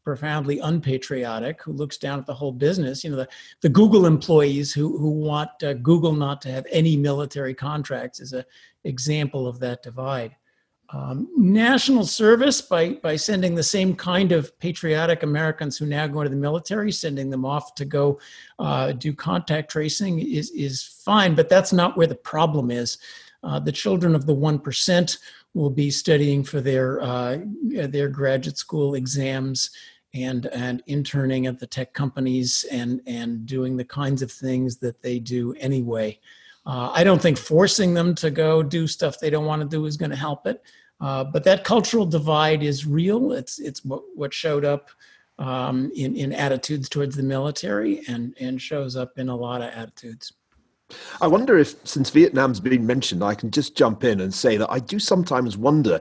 [0.03, 3.03] profoundly unpatriotic who looks down at the whole business.
[3.03, 3.29] You know the,
[3.61, 8.33] the google employees who, who want uh, google not to have any military contracts is
[8.33, 8.43] an
[8.83, 10.35] example of that divide
[10.93, 16.21] um, national service by, by sending the same kind of patriotic americans who now go
[16.21, 18.19] into the military sending them off to go
[18.59, 22.97] uh, do contact tracing is, is fine but that's not where the problem is
[23.43, 25.17] uh, the children of the 1%
[25.53, 29.69] will be studying for their uh, their graduate school exams
[30.13, 35.01] and and interning at the tech companies and and doing the kinds of things that
[35.01, 36.19] they do anyway.
[36.65, 39.85] Uh, I don't think forcing them to go do stuff they don't want to do
[39.85, 40.63] is going to help it.
[41.01, 43.33] Uh, but that cultural divide is real.
[43.33, 44.89] It's it's what, what showed up
[45.39, 49.69] um, in in attitudes towards the military and and shows up in a lot of
[49.69, 50.33] attitudes.
[51.21, 54.71] I wonder if, since Vietnam's been mentioned, I can just jump in and say that
[54.71, 55.99] I do sometimes wonder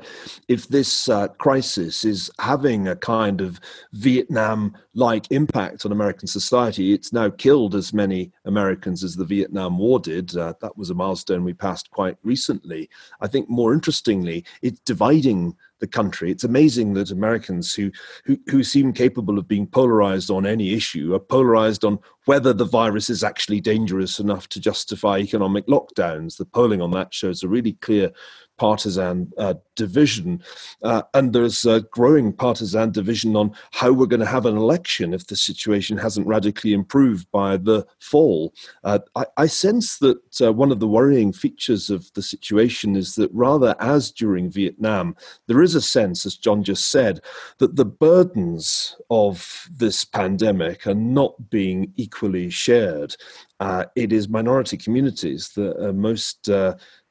[0.48, 3.60] if this uh, crisis is having a kind of
[3.92, 6.92] Vietnam like impact on American society.
[6.92, 10.36] It's now killed as many Americans as the Vietnam War did.
[10.36, 12.90] Uh, that was a milestone we passed quite recently.
[13.20, 16.30] I think more interestingly, it's dividing the country.
[16.30, 17.90] It's amazing that Americans who,
[18.24, 22.64] who, who seem capable of being polarized on any issue are polarized on whether the
[22.64, 26.36] virus is actually dangerous enough to justify economic lockdowns.
[26.38, 28.12] The polling on that shows a really clear
[28.62, 30.40] partisan uh, division.
[30.84, 35.12] Uh, and there's a growing partisan division on how we're going to have an election
[35.12, 38.54] if the situation hasn't radically improved by the fall.
[38.84, 43.16] Uh, I, I, sense that uh, one of the worrying features of the situation is
[43.16, 45.16] that rather as during Vietnam,
[45.48, 47.20] there is a sense, as John just said,
[47.58, 53.16] that the burdens of this pandemic are not being equally shared.
[53.58, 56.48] Uh, it is minority communities that are most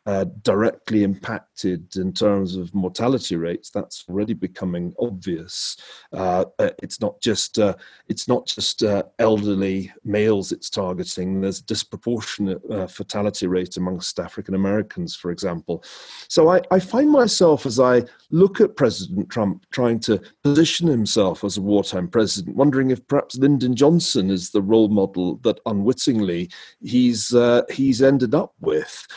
[0.05, 3.69] uh, directly impacted in terms of mortality rates.
[3.69, 5.77] That's already becoming obvious.
[6.11, 7.75] Uh, uh, it's not just uh,
[8.07, 11.41] it's not just uh, elderly males it's targeting.
[11.41, 15.83] There's a disproportionate uh, fatality rate amongst African Americans, for example.
[16.27, 21.43] So I, I, find myself as I look at President Trump trying to position himself
[21.43, 26.49] as a wartime president, wondering if perhaps Lyndon Johnson is the role model that unwittingly
[26.81, 27.33] he's
[27.69, 29.07] he's ended up with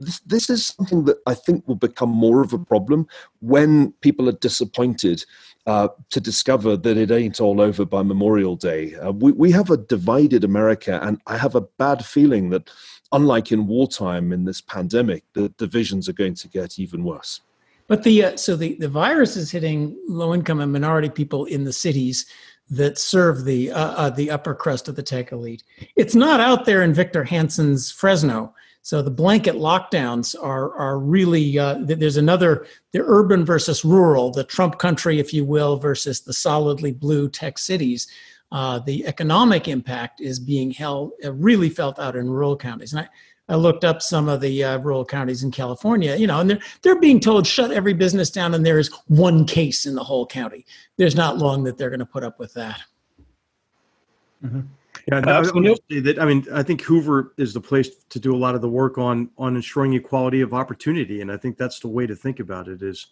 [0.00, 3.06] this, this is something that I think will become more of a problem
[3.40, 5.24] when people are disappointed
[5.66, 8.94] uh, to discover that it ain't all over by Memorial Day.
[8.94, 12.70] Uh, we, we have a divided America, and I have a bad feeling that,
[13.12, 17.40] unlike in wartime in this pandemic, the divisions are going to get even worse.
[17.86, 21.64] But the uh, so the, the virus is hitting low income and minority people in
[21.64, 22.26] the cities
[22.70, 25.64] that serve the uh, uh, the upper crust of the tech elite.
[25.96, 28.54] It's not out there in Victor Hanson's Fresno.
[28.88, 34.44] So the blanket lockdowns are are really uh, there's another the urban versus rural, the
[34.44, 38.06] Trump country, if you will, versus the solidly blue tech cities.
[38.50, 43.00] Uh, the economic impact is being held uh, really felt out in rural counties, and
[43.02, 43.08] I.
[43.50, 46.60] I looked up some of the uh, rural counties in California, you know, and they're
[46.82, 50.26] they're being told shut every business down, and there is one case in the whole
[50.26, 50.66] county.
[50.98, 52.82] There's not long that they're going to put up with that.
[54.44, 54.60] Mm-hmm.
[55.10, 55.42] Yeah, I, I,
[56.00, 58.68] that, I mean, I think Hoover is the place to do a lot of the
[58.68, 62.40] work on on ensuring equality of opportunity, and I think that's the way to think
[62.40, 62.82] about it.
[62.82, 63.06] Is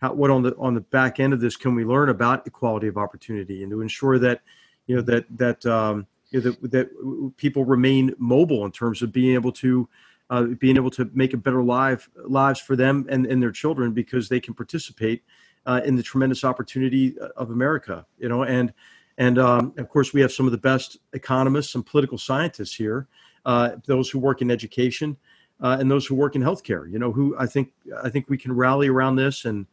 [0.00, 2.88] how, what on the on the back end of this can we learn about equality
[2.88, 4.40] of opportunity, and to ensure that
[4.86, 9.12] you know that that um, you know, that that people remain mobile in terms of
[9.12, 9.86] being able to
[10.30, 13.92] uh, being able to make a better life lives for them and, and their children
[13.92, 15.22] because they can participate
[15.66, 18.06] uh, in the tremendous opportunity of America.
[18.18, 18.72] You know, and
[19.18, 23.06] and um, of course we have some of the best economists and political scientists here,
[23.44, 25.16] uh, those who work in education
[25.60, 26.90] uh, and those who work in healthcare.
[26.90, 29.66] You know, who I think I think we can rally around this and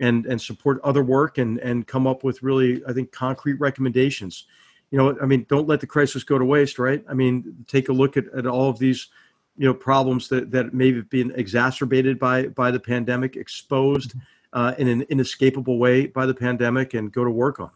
[0.00, 4.46] and and support other work and and come up with really I think concrete recommendations.
[4.90, 7.04] You know, I mean, don't let the crisis go to waste, right?
[7.08, 9.08] I mean, take a look at, at all of these
[9.56, 14.14] you know problems that that may have been exacerbated by by the pandemic, exposed
[14.52, 17.70] uh, in an inescapable way by the pandemic, and go to work on.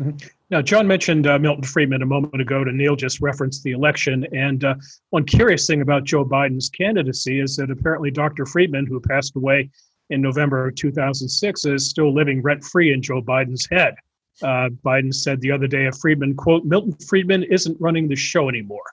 [0.00, 0.26] Mm-hmm.
[0.50, 4.26] Now, John mentioned uh, Milton Friedman a moment ago, and Niall just referenced the election.
[4.32, 4.74] And uh,
[5.10, 8.46] one curious thing about Joe Biden's candidacy is that apparently Dr.
[8.46, 9.70] Friedman, who passed away
[10.10, 13.94] in November of 2006, is still living rent free in Joe Biden's head.
[14.42, 18.48] Uh, Biden said the other day of Friedman, quote, Milton Friedman isn't running the show
[18.48, 18.90] anymore,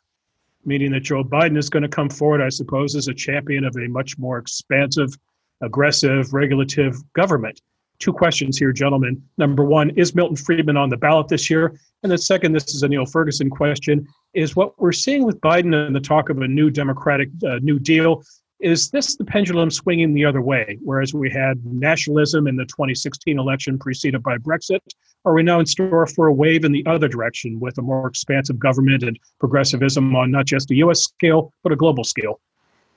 [0.66, 3.76] meaning that Joe Biden is going to come forward, I suppose, as a champion of
[3.76, 5.18] a much more expansive,
[5.62, 7.60] aggressive, regulative government
[8.02, 9.22] two questions here, gentlemen.
[9.38, 11.80] Number one, is Milton Friedman on the ballot this year?
[12.04, 15.74] And the second, this is a Niall Ferguson question, is what we're seeing with Biden
[15.74, 18.24] and the talk of a new Democratic uh, New Deal.
[18.60, 20.78] Is this the pendulum swinging the other way?
[20.84, 24.80] Whereas we had nationalism in the 2016 election preceded by Brexit,
[25.26, 28.08] are we now in store for a wave in the other direction with a more
[28.08, 32.39] expansive government and progressivism on not just a US scale, but a global scale?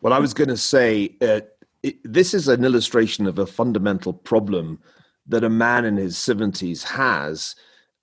[0.00, 1.40] Well, I was going to say uh,
[2.04, 4.78] this is an illustration of a fundamental problem
[5.26, 7.54] that a man in his 70s has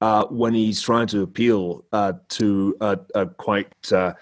[0.01, 4.13] uh, when he's trying to appeal uh, to a, a quite uh,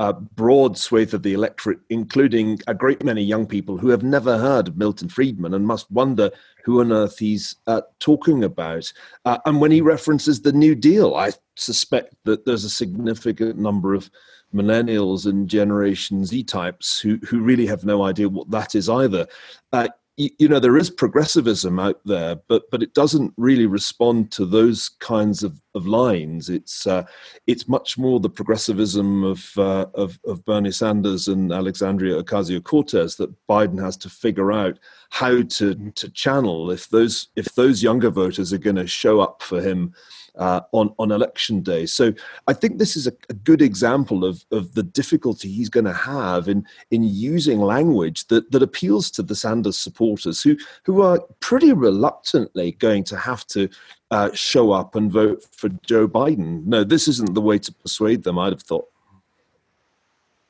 [0.00, 4.38] a broad swathe of the electorate, including a great many young people who have never
[4.38, 6.30] heard of Milton Friedman and must wonder
[6.64, 8.92] who on earth he's uh, talking about.
[9.24, 13.92] Uh, and when he references the New Deal, I suspect that there's a significant number
[13.94, 14.08] of
[14.54, 19.26] millennials and Generation Z types who who really have no idea what that is either.
[19.72, 19.88] Uh,
[20.18, 24.44] you, you, know, there is progressivism out there, but but it doesn't really respond to
[24.44, 26.50] those kinds of, of lines.
[26.50, 27.04] It's uh,
[27.46, 33.14] it's much more the progressivism of, uh, of of Bernie Sanders and Alexandria Ocasio Cortez
[33.16, 34.78] that Biden has to figure out
[35.10, 39.40] how to to channel if those if those younger voters are going to show up
[39.40, 39.94] for him
[40.38, 41.86] uh, on on election day.
[41.86, 42.12] So
[42.46, 45.92] I think this is a, a good example of of the difficulty he's going to
[45.92, 51.20] have in in using language that that appeals to the Sanders supporters who who are
[51.40, 53.68] pretty reluctantly going to have to
[54.10, 56.64] uh, show up and vote for Joe Biden.
[56.64, 58.38] No, this isn't the way to persuade them.
[58.38, 58.88] I'd have thought.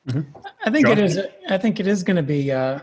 [0.07, 0.37] Mm-hmm.
[0.65, 0.97] I think John?
[0.97, 1.19] it is.
[1.49, 2.51] I think it is going to be.
[2.51, 2.79] Uh,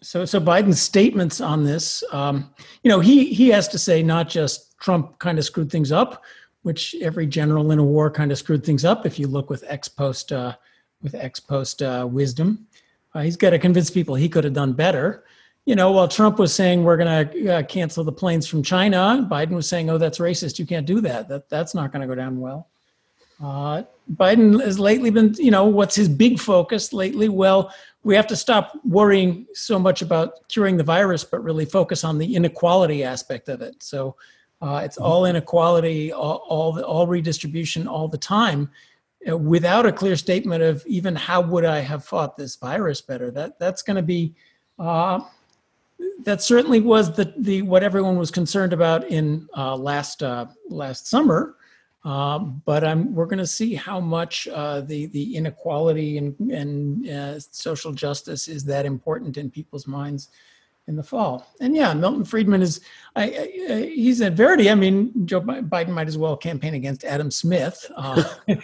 [0.00, 2.50] so, so Biden's statements on this, um,
[2.82, 6.22] you know, he he has to say not just Trump kind of screwed things up,
[6.62, 9.06] which every general in a war kind of screwed things up.
[9.06, 10.54] If you look with ex post uh,
[11.02, 12.66] with ex post uh, wisdom,
[13.14, 15.24] uh, he's got to convince people he could have done better.
[15.64, 19.26] You know, while Trump was saying we're going to uh, cancel the planes from China,
[19.30, 20.58] Biden was saying, "Oh, that's racist.
[20.58, 21.28] You can't do that.
[21.28, 22.68] That that's not going to go down well."
[23.42, 23.82] Uh,
[24.14, 27.28] Biden has lately been, you know, what's his big focus lately?
[27.28, 32.04] Well, we have to stop worrying so much about curing the virus, but really focus
[32.04, 33.82] on the inequality aspect of it.
[33.82, 34.16] So
[34.60, 38.70] uh, it's all inequality, all, all, all redistribution all the time,
[39.28, 43.30] uh, without a clear statement of even how would I have fought this virus better.
[43.30, 44.34] That that's going to be.
[44.78, 45.20] Uh,
[46.24, 51.08] that certainly was the, the what everyone was concerned about in uh, last uh, last
[51.08, 51.56] summer,
[52.04, 57.08] uh, but I'm, we're going to see how much uh, the the inequality and and
[57.08, 60.28] uh, social justice is that important in people's minds
[60.88, 61.46] in the fall.
[61.60, 62.80] And yeah, Milton Friedman is
[63.14, 64.70] I, I, he's at Verity.
[64.70, 68.24] I mean, Joe Biden might as well campaign against Adam Smith, uh,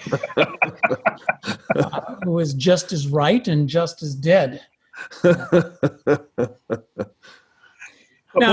[1.76, 4.62] uh, who is just as right and just as dead.
[5.24, 5.70] now,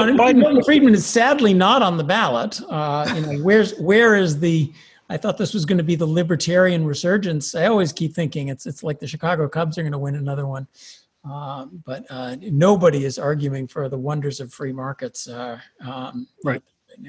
[0.05, 2.59] Milton Friedman is sadly not on the ballot.
[2.69, 4.71] Uh, you know, where's where is the?
[5.09, 7.53] I thought this was going to be the libertarian resurgence.
[7.53, 10.47] I always keep thinking it's it's like the Chicago Cubs are going to win another
[10.47, 10.67] one.
[11.23, 15.27] Uh, but uh, nobody is arguing for the wonders of free markets.
[15.27, 16.63] Uh, um, right.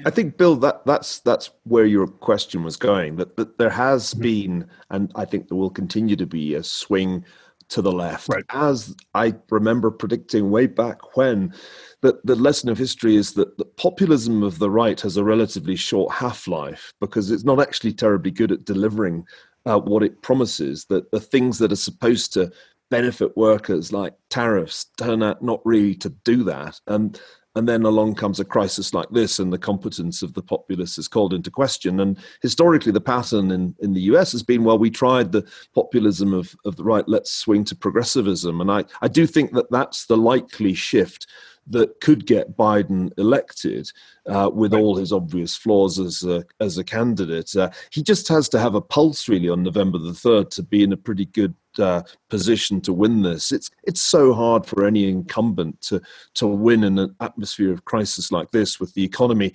[0.05, 3.15] I think, Bill, that that's that's where your question was going.
[3.17, 4.21] That that there has mm-hmm.
[4.21, 7.25] been, and I think there will continue to be, a swing
[7.69, 8.29] to the left.
[8.29, 8.43] Right.
[8.49, 11.53] As I remember predicting way back when,
[12.01, 15.75] that the lesson of history is that the populism of the right has a relatively
[15.75, 19.25] short half life because it's not actually terribly good at delivering
[19.65, 20.85] uh, what it promises.
[20.85, 22.51] That the things that are supposed to
[22.93, 26.79] benefit workers like tariffs turn out not really to do that.
[26.85, 27.19] And
[27.55, 31.07] and then along comes a crisis like this, and the competence of the populace is
[31.07, 31.99] called into question.
[31.99, 36.33] And historically, the pattern in, in the US has been well, we tried the populism
[36.33, 38.61] of, of the right, let's swing to progressivism.
[38.61, 41.27] And I, I do think that that's the likely shift
[41.67, 43.89] that could get Biden elected
[44.27, 47.55] uh, with all his obvious flaws as a, as a candidate.
[47.55, 50.83] Uh, he just has to have a pulse really on November the 3rd to be
[50.83, 53.51] in a pretty good uh, position to win this.
[53.51, 56.01] It's it's so hard for any incumbent to
[56.35, 59.53] to win in an atmosphere of crisis like this with the economy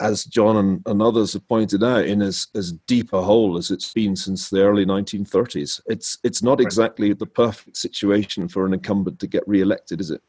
[0.00, 3.70] as John and, and, others have pointed out, in as, as deep a hole as
[3.70, 5.80] it's been since the early 1930s.
[5.86, 10.22] It's it's not exactly the perfect situation for an incumbent to get re-elected, is it?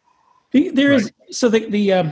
[0.53, 1.33] There is right.
[1.33, 2.11] so the the, uh,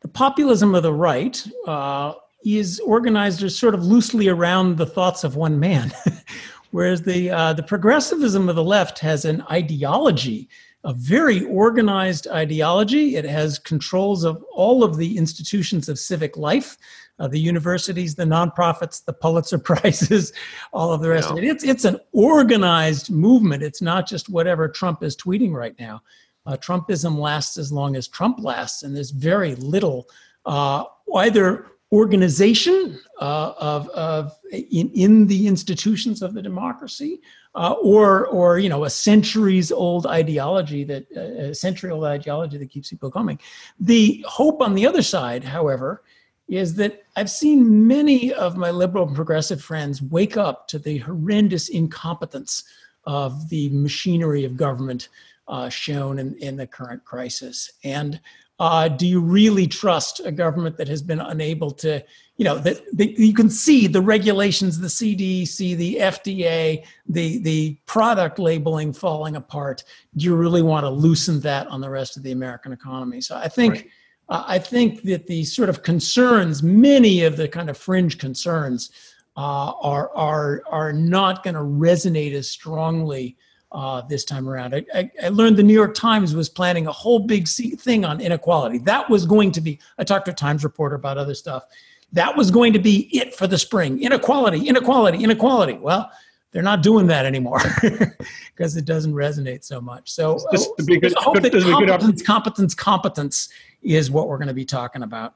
[0.00, 2.14] the populism of the right uh,
[2.44, 5.92] is organized sort of loosely around the thoughts of one man,
[6.70, 10.48] whereas the uh, the progressivism of the left has an ideology
[10.84, 13.16] a very organized ideology.
[13.16, 16.76] It has controls of all of the institutions of civic life,
[17.18, 20.32] uh, the universities, the nonprofits, the Pulitzer Prizes,
[20.72, 21.32] all of the rest yeah.
[21.32, 21.44] of it.
[21.44, 23.62] It's, it's an organized movement.
[23.62, 26.02] It's not just whatever Trump is tweeting right now.
[26.46, 30.08] Uh, Trumpism lasts as long as Trump lasts, and there's very little
[30.44, 30.84] uh,
[31.16, 37.20] either organization uh, of, of in, in the institutions of the democracy
[37.54, 42.58] uh, or or you know a centuries old ideology that uh, a century old ideology
[42.58, 43.38] that keeps people coming.
[43.78, 46.02] The hope on the other side however
[46.48, 50.98] is that i've seen many of my liberal and progressive friends wake up to the
[50.98, 52.64] horrendous incompetence
[53.04, 55.08] of the machinery of government
[55.48, 58.20] uh, shown in, in the current crisis and
[58.60, 62.02] uh, do you really trust a government that has been unable to,
[62.36, 68.38] you know, that, you can see the regulations, the CDC, the FDA, the the product
[68.38, 69.82] labeling falling apart?
[70.16, 73.20] Do you really want to loosen that on the rest of the American economy?
[73.20, 73.74] So I think.
[73.74, 73.90] Right.
[74.30, 78.88] Uh, I think that the sort of concerns, many of the kind of fringe concerns,
[79.36, 83.36] uh, are are are not going to resonate as strongly
[83.74, 84.74] uh, this time around.
[84.74, 88.20] I, I, I, learned the New York Times was planning a whole big thing on
[88.20, 88.78] inequality.
[88.78, 91.64] That was going to be, I talked to a Times reporter about other stuff.
[92.12, 95.74] That was going to be it for the spring inequality, inequality, inequality.
[95.74, 96.10] Well,
[96.52, 97.60] they're not doing that anymore
[98.54, 100.12] because it doesn't resonate so much.
[100.12, 103.48] So, uh, good, I hope that competence, competence, competence
[103.82, 105.34] is what we're going to be talking about.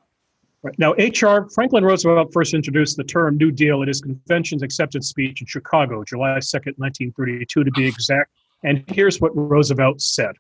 [0.63, 0.77] Right.
[0.77, 5.41] Now, HR, Franklin Roosevelt first introduced the term New Deal at his convention's acceptance speech
[5.41, 8.33] in Chicago, July 2nd, 1932, to be exact.
[8.65, 10.35] And here's what Roosevelt said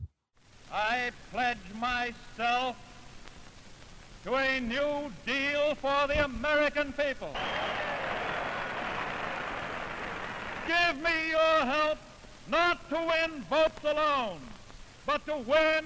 [0.73, 2.77] I pledge myself
[4.25, 7.33] to a new deal for the American people.
[10.67, 11.99] Give me your help
[12.51, 14.41] not to win votes alone,
[15.07, 15.85] but to win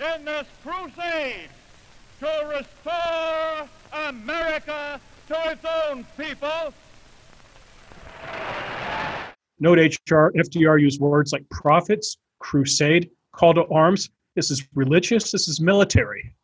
[0.00, 1.48] in this crusade
[2.20, 3.68] to restore
[4.08, 6.74] America to its own people.
[9.60, 14.10] Note HR, FDR used words like profits, crusade, call to arms.
[14.34, 16.34] This is religious, this is military.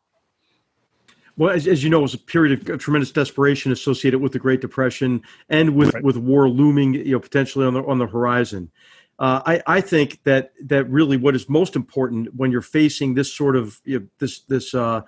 [1.36, 4.38] Well, as, as you know, it was a period of tremendous desperation associated with the
[4.38, 6.02] Great Depression and with, right.
[6.02, 8.70] with war looming, you know, potentially on the on the horizon.
[9.18, 13.32] Uh, I, I think that that really what is most important when you're facing this
[13.32, 15.02] sort of you know, this this uh,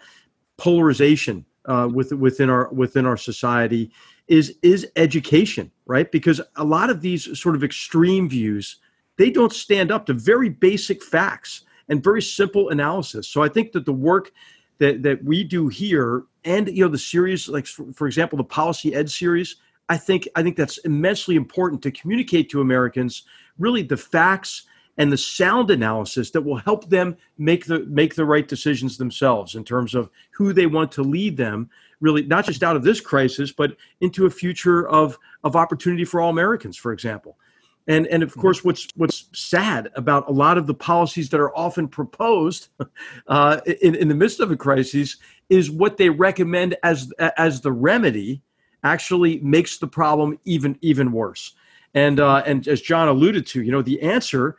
[0.57, 3.91] polarization uh, with, within our within our society
[4.29, 6.11] is is education, right?
[6.11, 8.77] Because a lot of these sort of extreme views
[9.19, 13.27] they don't stand up to very basic facts and very simple analysis.
[13.27, 14.31] So I think that the work
[14.79, 18.45] that that we do here and you know the series like for, for example the
[18.45, 19.57] PolicyEd series
[19.89, 23.23] i think i think that's immensely important to communicate to americans
[23.59, 24.65] really the facts
[24.99, 29.55] and the sound analysis that will help them make the make the right decisions themselves
[29.55, 31.69] in terms of who they want to lead them
[32.01, 36.21] really not just out of this crisis but into a future of of opportunity for
[36.21, 37.39] all Americans for example
[37.87, 38.41] and and of mm-hmm.
[38.41, 42.69] course what's what's sad about a lot of the policies that are often proposed
[43.29, 45.17] uh, in, in the midst of a crisis
[45.49, 48.43] is what they recommend as as the remedy
[48.83, 51.55] actually makes the problem even even worse
[51.97, 54.57] and uh, and as John alluded to, you know, the answer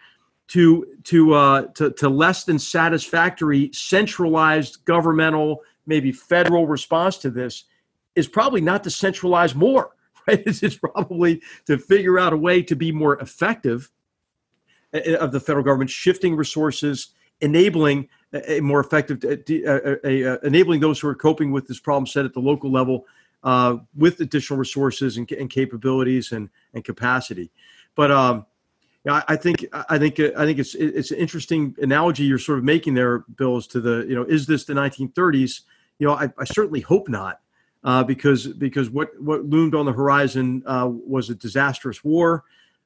[0.49, 7.65] to to uh, to, to less than satisfactory centralized governmental maybe federal response to this
[8.15, 9.91] is probably not to centralize more
[10.27, 10.43] right?
[10.45, 13.89] It's, it's probably to figure out a way to be more effective
[14.93, 17.09] uh, uh, of the federal government shifting resources
[17.41, 22.25] enabling a more effective uh, uh, enabling those who are coping with this problem set
[22.25, 23.05] at the local level
[23.43, 27.51] uh, with additional resources and, and, capabilities and, and capacity.
[27.95, 28.45] But um,
[29.07, 32.93] I think I think I think it's it's an interesting analogy you're sort of making
[32.93, 35.61] there, Bill, as to the you know is this the 1930s?
[35.99, 37.39] You know, I, I certainly hope not,
[37.83, 42.43] uh, because because what what loomed on the horizon uh, was a disastrous war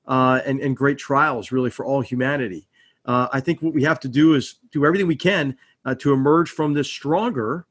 [0.08, 2.68] uh, and and great trials really for all humanity.
[3.06, 6.14] Uh, I think what we have to do is do everything we can uh, to
[6.14, 7.66] emerge from this stronger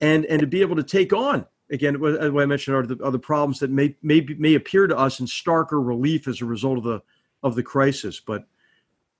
[0.00, 3.10] and and to be able to take on again what I mentioned are the, are
[3.10, 6.78] the problems that may may may appear to us in starker relief as a result
[6.78, 7.02] of the
[7.42, 8.20] of the crisis.
[8.20, 8.44] But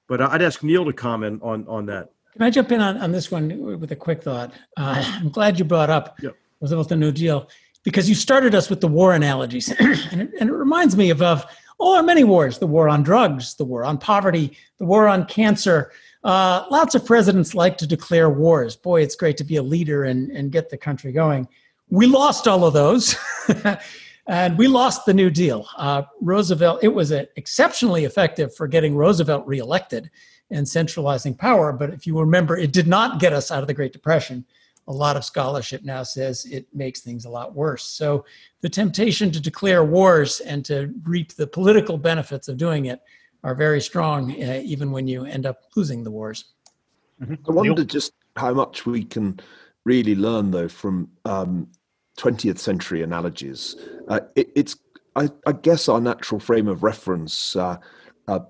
[0.09, 2.11] but I'd ask Niall to comment on on that.
[2.33, 4.53] Can I jump in on, on this one with a quick thought?
[4.77, 6.37] Uh, I'm glad you brought up yep.
[6.61, 7.49] was about the New Deal
[7.83, 11.23] because you started us with the war analogies, and, it, and it reminds me of,
[11.23, 11.47] of
[11.79, 15.25] all our many wars: the war on drugs, the war on poverty, the war on
[15.25, 15.93] cancer.
[16.25, 18.75] Uh, lots of presidents like to declare wars.
[18.75, 21.47] Boy, it's great to be a leader and, and get the country going.
[21.89, 23.15] We lost all of those.
[24.27, 25.69] and we lost the New Deal.
[25.77, 30.11] Uh, Roosevelt, it was exceptionally effective for getting Roosevelt reelected
[30.51, 31.73] and centralizing power.
[31.73, 34.45] But if you remember, it did not get us out of the Great Depression.
[34.89, 37.85] A lot of scholarship now says it makes things a lot worse.
[37.85, 38.25] So
[38.61, 43.01] the temptation to declare wars and to reap the political benefits of doing it
[43.43, 46.53] are very strong, uh, even when you end up losing the wars.
[47.21, 47.35] Mm-hmm.
[47.49, 49.41] I wonder just how much we can
[49.85, 51.69] really learn, though, from um,
[52.17, 53.77] 20th century analogies.
[54.09, 54.77] Uh, it, it's,
[55.15, 57.57] I, I, guess, our natural frame of reference.
[57.57, 57.79] Uh,
[58.29, 58.41] uh,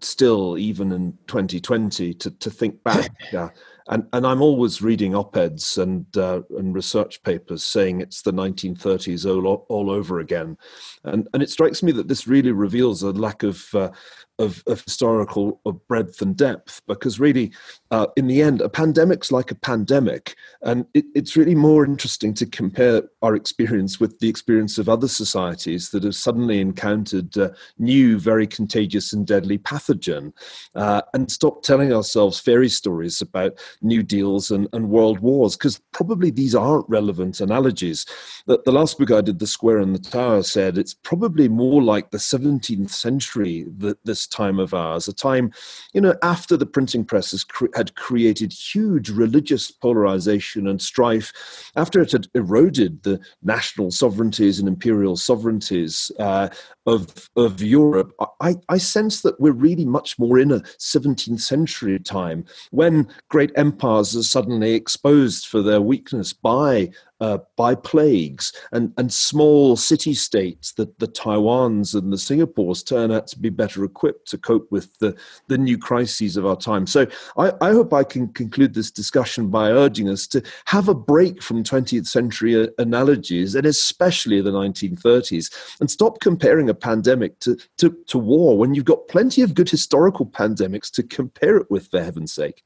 [0.00, 3.10] still, even in 2020, to, to think back.
[3.32, 3.48] Uh,
[3.88, 9.24] and, and I'm always reading op-eds and uh, and research papers saying it's the 1930s
[9.26, 10.58] all, all over again,
[11.04, 13.90] and and it strikes me that this really reveals a lack of uh,
[14.38, 17.52] of, of historical of breadth and depth because really
[17.90, 22.34] uh, in the end a pandemic's like a pandemic and it, it's really more interesting
[22.34, 27.48] to compare our experience with the experience of other societies that have suddenly encountered uh,
[27.78, 30.32] new very contagious and deadly pathogen
[30.74, 35.80] uh, and stop telling ourselves fairy stories about new deals and, and world wars because
[35.92, 38.04] probably these aren't relevant analogies.
[38.46, 41.82] The, the last book i did the square and the tower said it's probably more
[41.82, 45.52] like the 17th century that this time of ours, a time,
[45.92, 51.32] you know, after the printing presses cre- had created huge religious polarization and strife,
[51.76, 56.48] after it had eroded the national sovereignties and imperial sovereignties uh,
[56.86, 61.98] of, of Europe, I, I sense that we're really much more in a 17th century
[61.98, 66.90] time when great empires are suddenly exposed for their weakness by
[67.20, 73.10] uh, by plagues and, and small city states that the Taiwans and the Singapores turn
[73.10, 75.16] out to be better equipped to cope with the,
[75.48, 76.86] the new crises of our time.
[76.86, 77.06] So
[77.36, 81.42] I, I hope I can conclude this discussion by urging us to have a break
[81.42, 87.56] from 20th century uh, analogies and especially the 1930s and stop comparing a pandemic to,
[87.78, 91.88] to, to war when you've got plenty of good historical pandemics to compare it with,
[91.90, 92.62] for heaven's sake.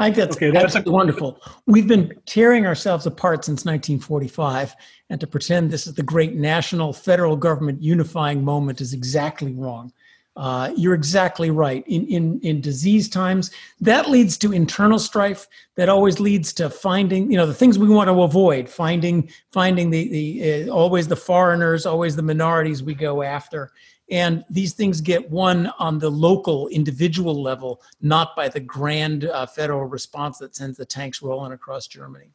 [0.00, 1.40] I think that's, okay, that's absolutely wonderful.
[1.66, 4.74] We've been tearing ourselves apart since 1945,
[5.10, 9.92] and to pretend this is the great national federal government unifying moment is exactly wrong.
[10.36, 11.86] Uh, you're exactly right.
[11.86, 15.46] In, in in disease times, that leads to internal strife.
[15.74, 18.70] That always leads to finding, you know, the things we want to avoid.
[18.70, 23.72] Finding finding the the uh, always the foreigners, always the minorities we go after.
[24.10, 29.46] And these things get won on the local, individual level, not by the grand uh,
[29.46, 32.30] federal response that sends the tanks rolling across Germany.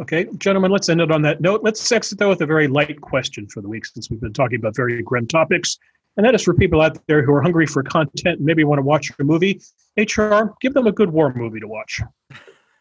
[0.00, 1.62] Okay, gentlemen, let's end it on that note.
[1.62, 4.58] Let's exit though with a very light question for the week since we've been talking
[4.58, 5.78] about very grim topics.
[6.16, 8.82] And that is for people out there who are hungry for content, maybe want to
[8.82, 9.60] watch a movie.
[9.96, 12.00] HR, give them a good war movie to watch.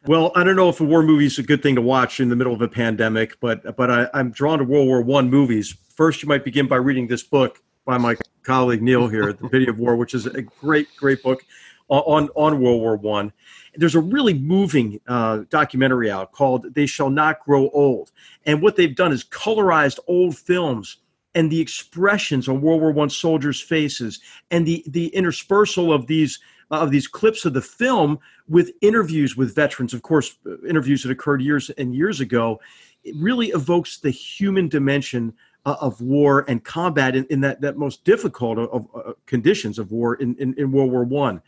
[0.05, 2.29] Well, I don't know if a war movie is a good thing to watch in
[2.29, 5.75] the middle of a pandemic, but but I, am drawn to World War One movies.
[5.95, 9.67] First, you might begin by reading this book, by my colleague Niall here, The Pity
[9.67, 11.43] of War, which is a great, great book
[11.89, 13.31] on, on World War One.
[13.75, 18.11] There's a really moving uh, documentary out called They Shall Not Grow Old.
[18.45, 20.97] And what they've done is colorized old films
[21.35, 24.19] and the expressions on World War One soldiers' faces
[24.51, 26.39] and the, the interspersal of these
[26.71, 28.17] of these clips of the film
[28.47, 32.59] with interviews with veterans, of course, uh, interviews that occurred years and years ago,
[33.03, 35.33] it really evokes the human dimension
[35.65, 39.91] uh, of war and combat in, in that, that most difficult of, uh, conditions of
[39.91, 41.41] war in, in, in World War One.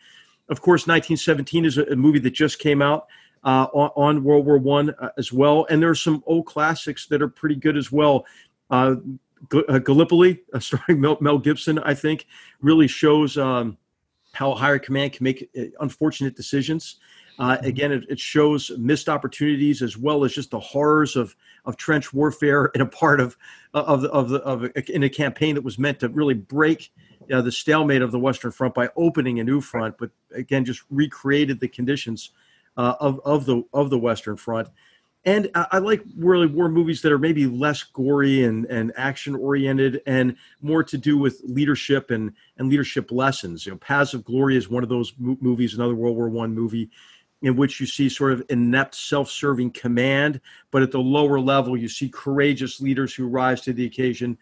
[0.48, 3.08] Of course, 1917 is a, movie that just came out
[3.44, 7.08] uh, on, on, World War One uh, as well, and there are some old classics
[7.08, 8.26] that are pretty good as well.
[8.70, 8.96] Uh,
[9.68, 12.28] uh Gallipoli, starring Mel, Mel, Gibson, I think,
[12.62, 13.78] really shows um,
[14.34, 15.50] how a higher command can make
[15.80, 16.98] unfortunate decisions.
[17.38, 21.76] Uh, again, it, it, shows missed opportunities as well as just the horrors of, of
[21.76, 23.38] trench warfare in a part of
[23.74, 26.94] of the, of, the, of a, in a campaign that was meant to really break
[27.34, 30.84] uh, the stalemate of the Western Front by opening a new front, but again, just
[30.90, 32.32] recreated the conditions
[32.78, 34.70] uh, of of the of the Western Front.
[35.26, 39.36] And I, I like really war movies that are maybe less gory and, and action
[39.36, 43.66] oriented and more to do with leadership and, and leadership lessons.
[43.66, 46.92] You know, Paths of Glory is one of those movies, another World War One movie
[47.42, 50.42] in which you see sort of inept, self serving command.
[50.72, 54.38] But at the lower level, you see courageous leaders who rise to the occasion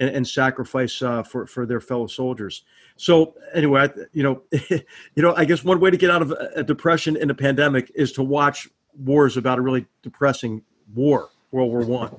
[0.00, 2.64] and, and sacrifice uh, for, for their fellow soldiers.
[2.96, 6.32] So anyway, I, you know, you know, I guess one way to get out of
[6.32, 8.68] a depression in a pandemic is to watch
[9.04, 10.62] wars about a really depressing
[10.94, 12.16] war, World War One.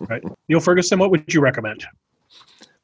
[0.00, 1.86] Right, Niall Ferguson, what would you recommend?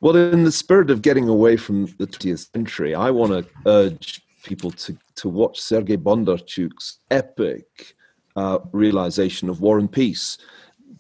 [0.01, 4.21] Well, in the spirit of getting away from the 20th century, I want to urge
[4.43, 7.95] people to, to watch Sergei Bondarchuk's epic
[8.37, 10.39] uh, realization of War and Peace,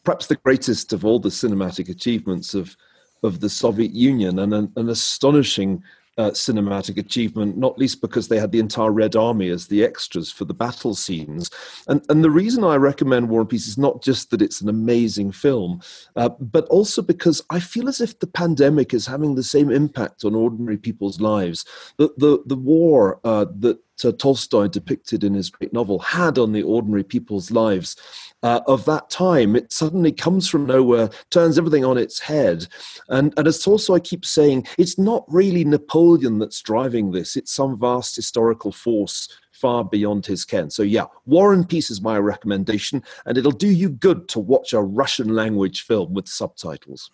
[0.04, 2.76] perhaps the greatest of all the cinematic achievements of,
[3.22, 5.82] of the Soviet Union, and an, an astonishing
[6.18, 10.30] uh, cinematic achievement, not least because they had the entire Red Army as the extras
[10.30, 11.50] for the battle scenes.
[11.88, 14.68] And, and the reason I recommend War and Peace is not just that it's an
[14.68, 15.80] amazing film,
[16.16, 20.24] uh, but also because I feel as if the pandemic is having the same impact
[20.24, 21.64] on ordinary people's lives.
[21.96, 23.78] The, the, the war uh, that
[24.10, 27.94] Tolstoy depicted in his great novel had on the ordinary people's lives
[28.42, 29.54] uh, of that time.
[29.54, 32.66] It suddenly comes from nowhere, turns everything on its head.
[33.08, 37.78] And, and as Tolstoy keeps saying, it's not really Napoleon that's driving this, it's some
[37.78, 40.70] vast historical force far beyond his ken.
[40.70, 44.72] So, yeah, War and Peace is my recommendation, and it'll do you good to watch
[44.72, 47.10] a Russian language film with subtitles.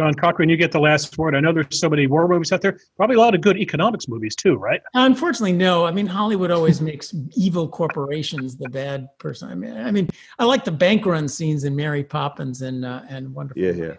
[0.00, 1.34] John Cochrane, you get the last word.
[1.34, 2.78] I know there's so many war movies out there.
[2.96, 4.80] Probably a lot of good economics movies too, right?
[4.94, 5.84] Unfortunately, no.
[5.84, 9.50] I mean, Hollywood always makes evil corporations the bad person.
[9.50, 13.02] I mean, I mean, I like the bank run scenes in Mary Poppins and uh,
[13.10, 13.62] and Wonderful.
[13.62, 13.94] Yeah, yeah.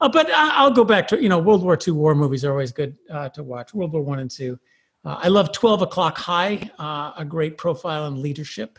[0.00, 2.72] Uh, but I'll go back to you know World War II war movies are always
[2.72, 3.74] good uh, to watch.
[3.74, 4.58] World War One and Two.
[5.04, 8.78] Uh, I love Twelve O'clock High, uh, a great profile in leadership.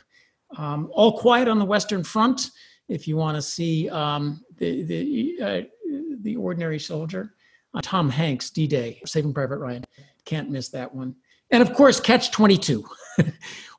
[0.58, 2.50] Um, All Quiet on the Western Front.
[2.90, 5.62] If you want to see um, the the uh,
[6.22, 7.34] the ordinary soldier.
[7.74, 9.86] Uh, Tom Hanks, D Day, Saving Private Ryan.
[10.26, 11.16] Can't miss that one.
[11.52, 12.84] And of course, Catch 22.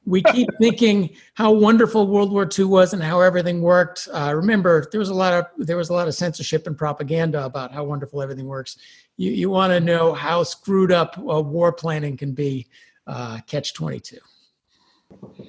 [0.06, 4.08] we keep thinking how wonderful World War II was and how everything worked.
[4.12, 7.44] Uh, remember, there was a lot of there was a lot of censorship and propaganda
[7.44, 8.76] about how wonderful everything works.
[9.16, 12.66] You you want to know how screwed up uh, war planning can be.
[13.06, 14.16] Uh, Catch 22.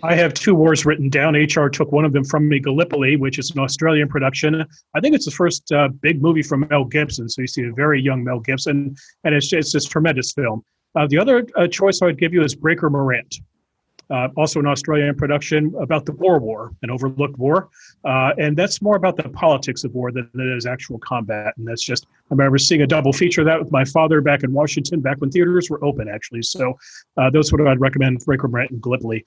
[0.03, 1.35] I have two wars written down.
[1.35, 4.65] HR took one of them from me, Gallipoli, which is an Australian production.
[4.93, 7.29] I think it's the first uh, big movie from Mel Gibson.
[7.29, 10.63] So you see a very young Mel Gibson, and it's, it's this tremendous film.
[10.95, 13.39] Uh, the other uh, choice I would give you is Breaker Morant,
[14.09, 17.69] uh, also an Australian production about the Boer War, an overlooked war.
[18.03, 21.53] Uh, and that's more about the politics of war than it is actual combat.
[21.57, 24.43] And that's just, I remember seeing a double feature of that with my father back
[24.43, 26.43] in Washington, back when theaters were open, actually.
[26.43, 26.77] So
[27.17, 29.25] uh, those what I'd recommend Breaker Morant and Gallipoli.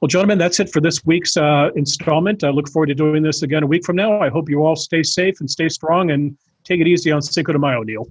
[0.00, 2.44] Well, gentlemen, that's it for this week's uh, installment.
[2.44, 4.20] I look forward to doing this again a week from now.
[4.20, 7.52] I hope you all stay safe and stay strong and take it easy on Cinco
[7.52, 8.08] de Mayo, Niall.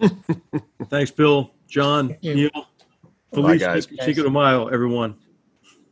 [0.84, 2.68] Thanks, Bill, John, Niall.
[3.32, 3.88] Bye, guys.
[4.00, 5.16] Cinco de Mayo, everyone.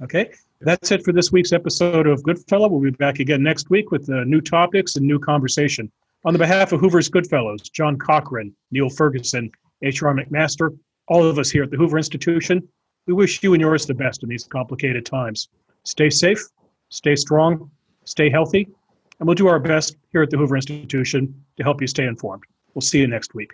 [0.01, 0.31] Okay,
[0.61, 2.69] that's it for this week's episode of Goodfellow.
[2.69, 5.91] We'll be back again next week with uh, new topics and new conversation.
[6.25, 9.51] On the behalf of Hoover's Goodfellows, John Cochrane, Niall Ferguson,
[9.83, 10.15] H.R.
[10.15, 10.77] McMaster,
[11.09, 12.69] all of us here at the Hoover Institution,
[13.11, 15.49] we wish you and yours the best in these complicated times.
[15.83, 16.41] Stay safe,
[16.91, 17.69] stay strong,
[18.05, 18.69] stay healthy,
[19.19, 22.45] and we'll do our best here at the Hoover Institution to help you stay informed.
[22.73, 23.51] We'll see you next week.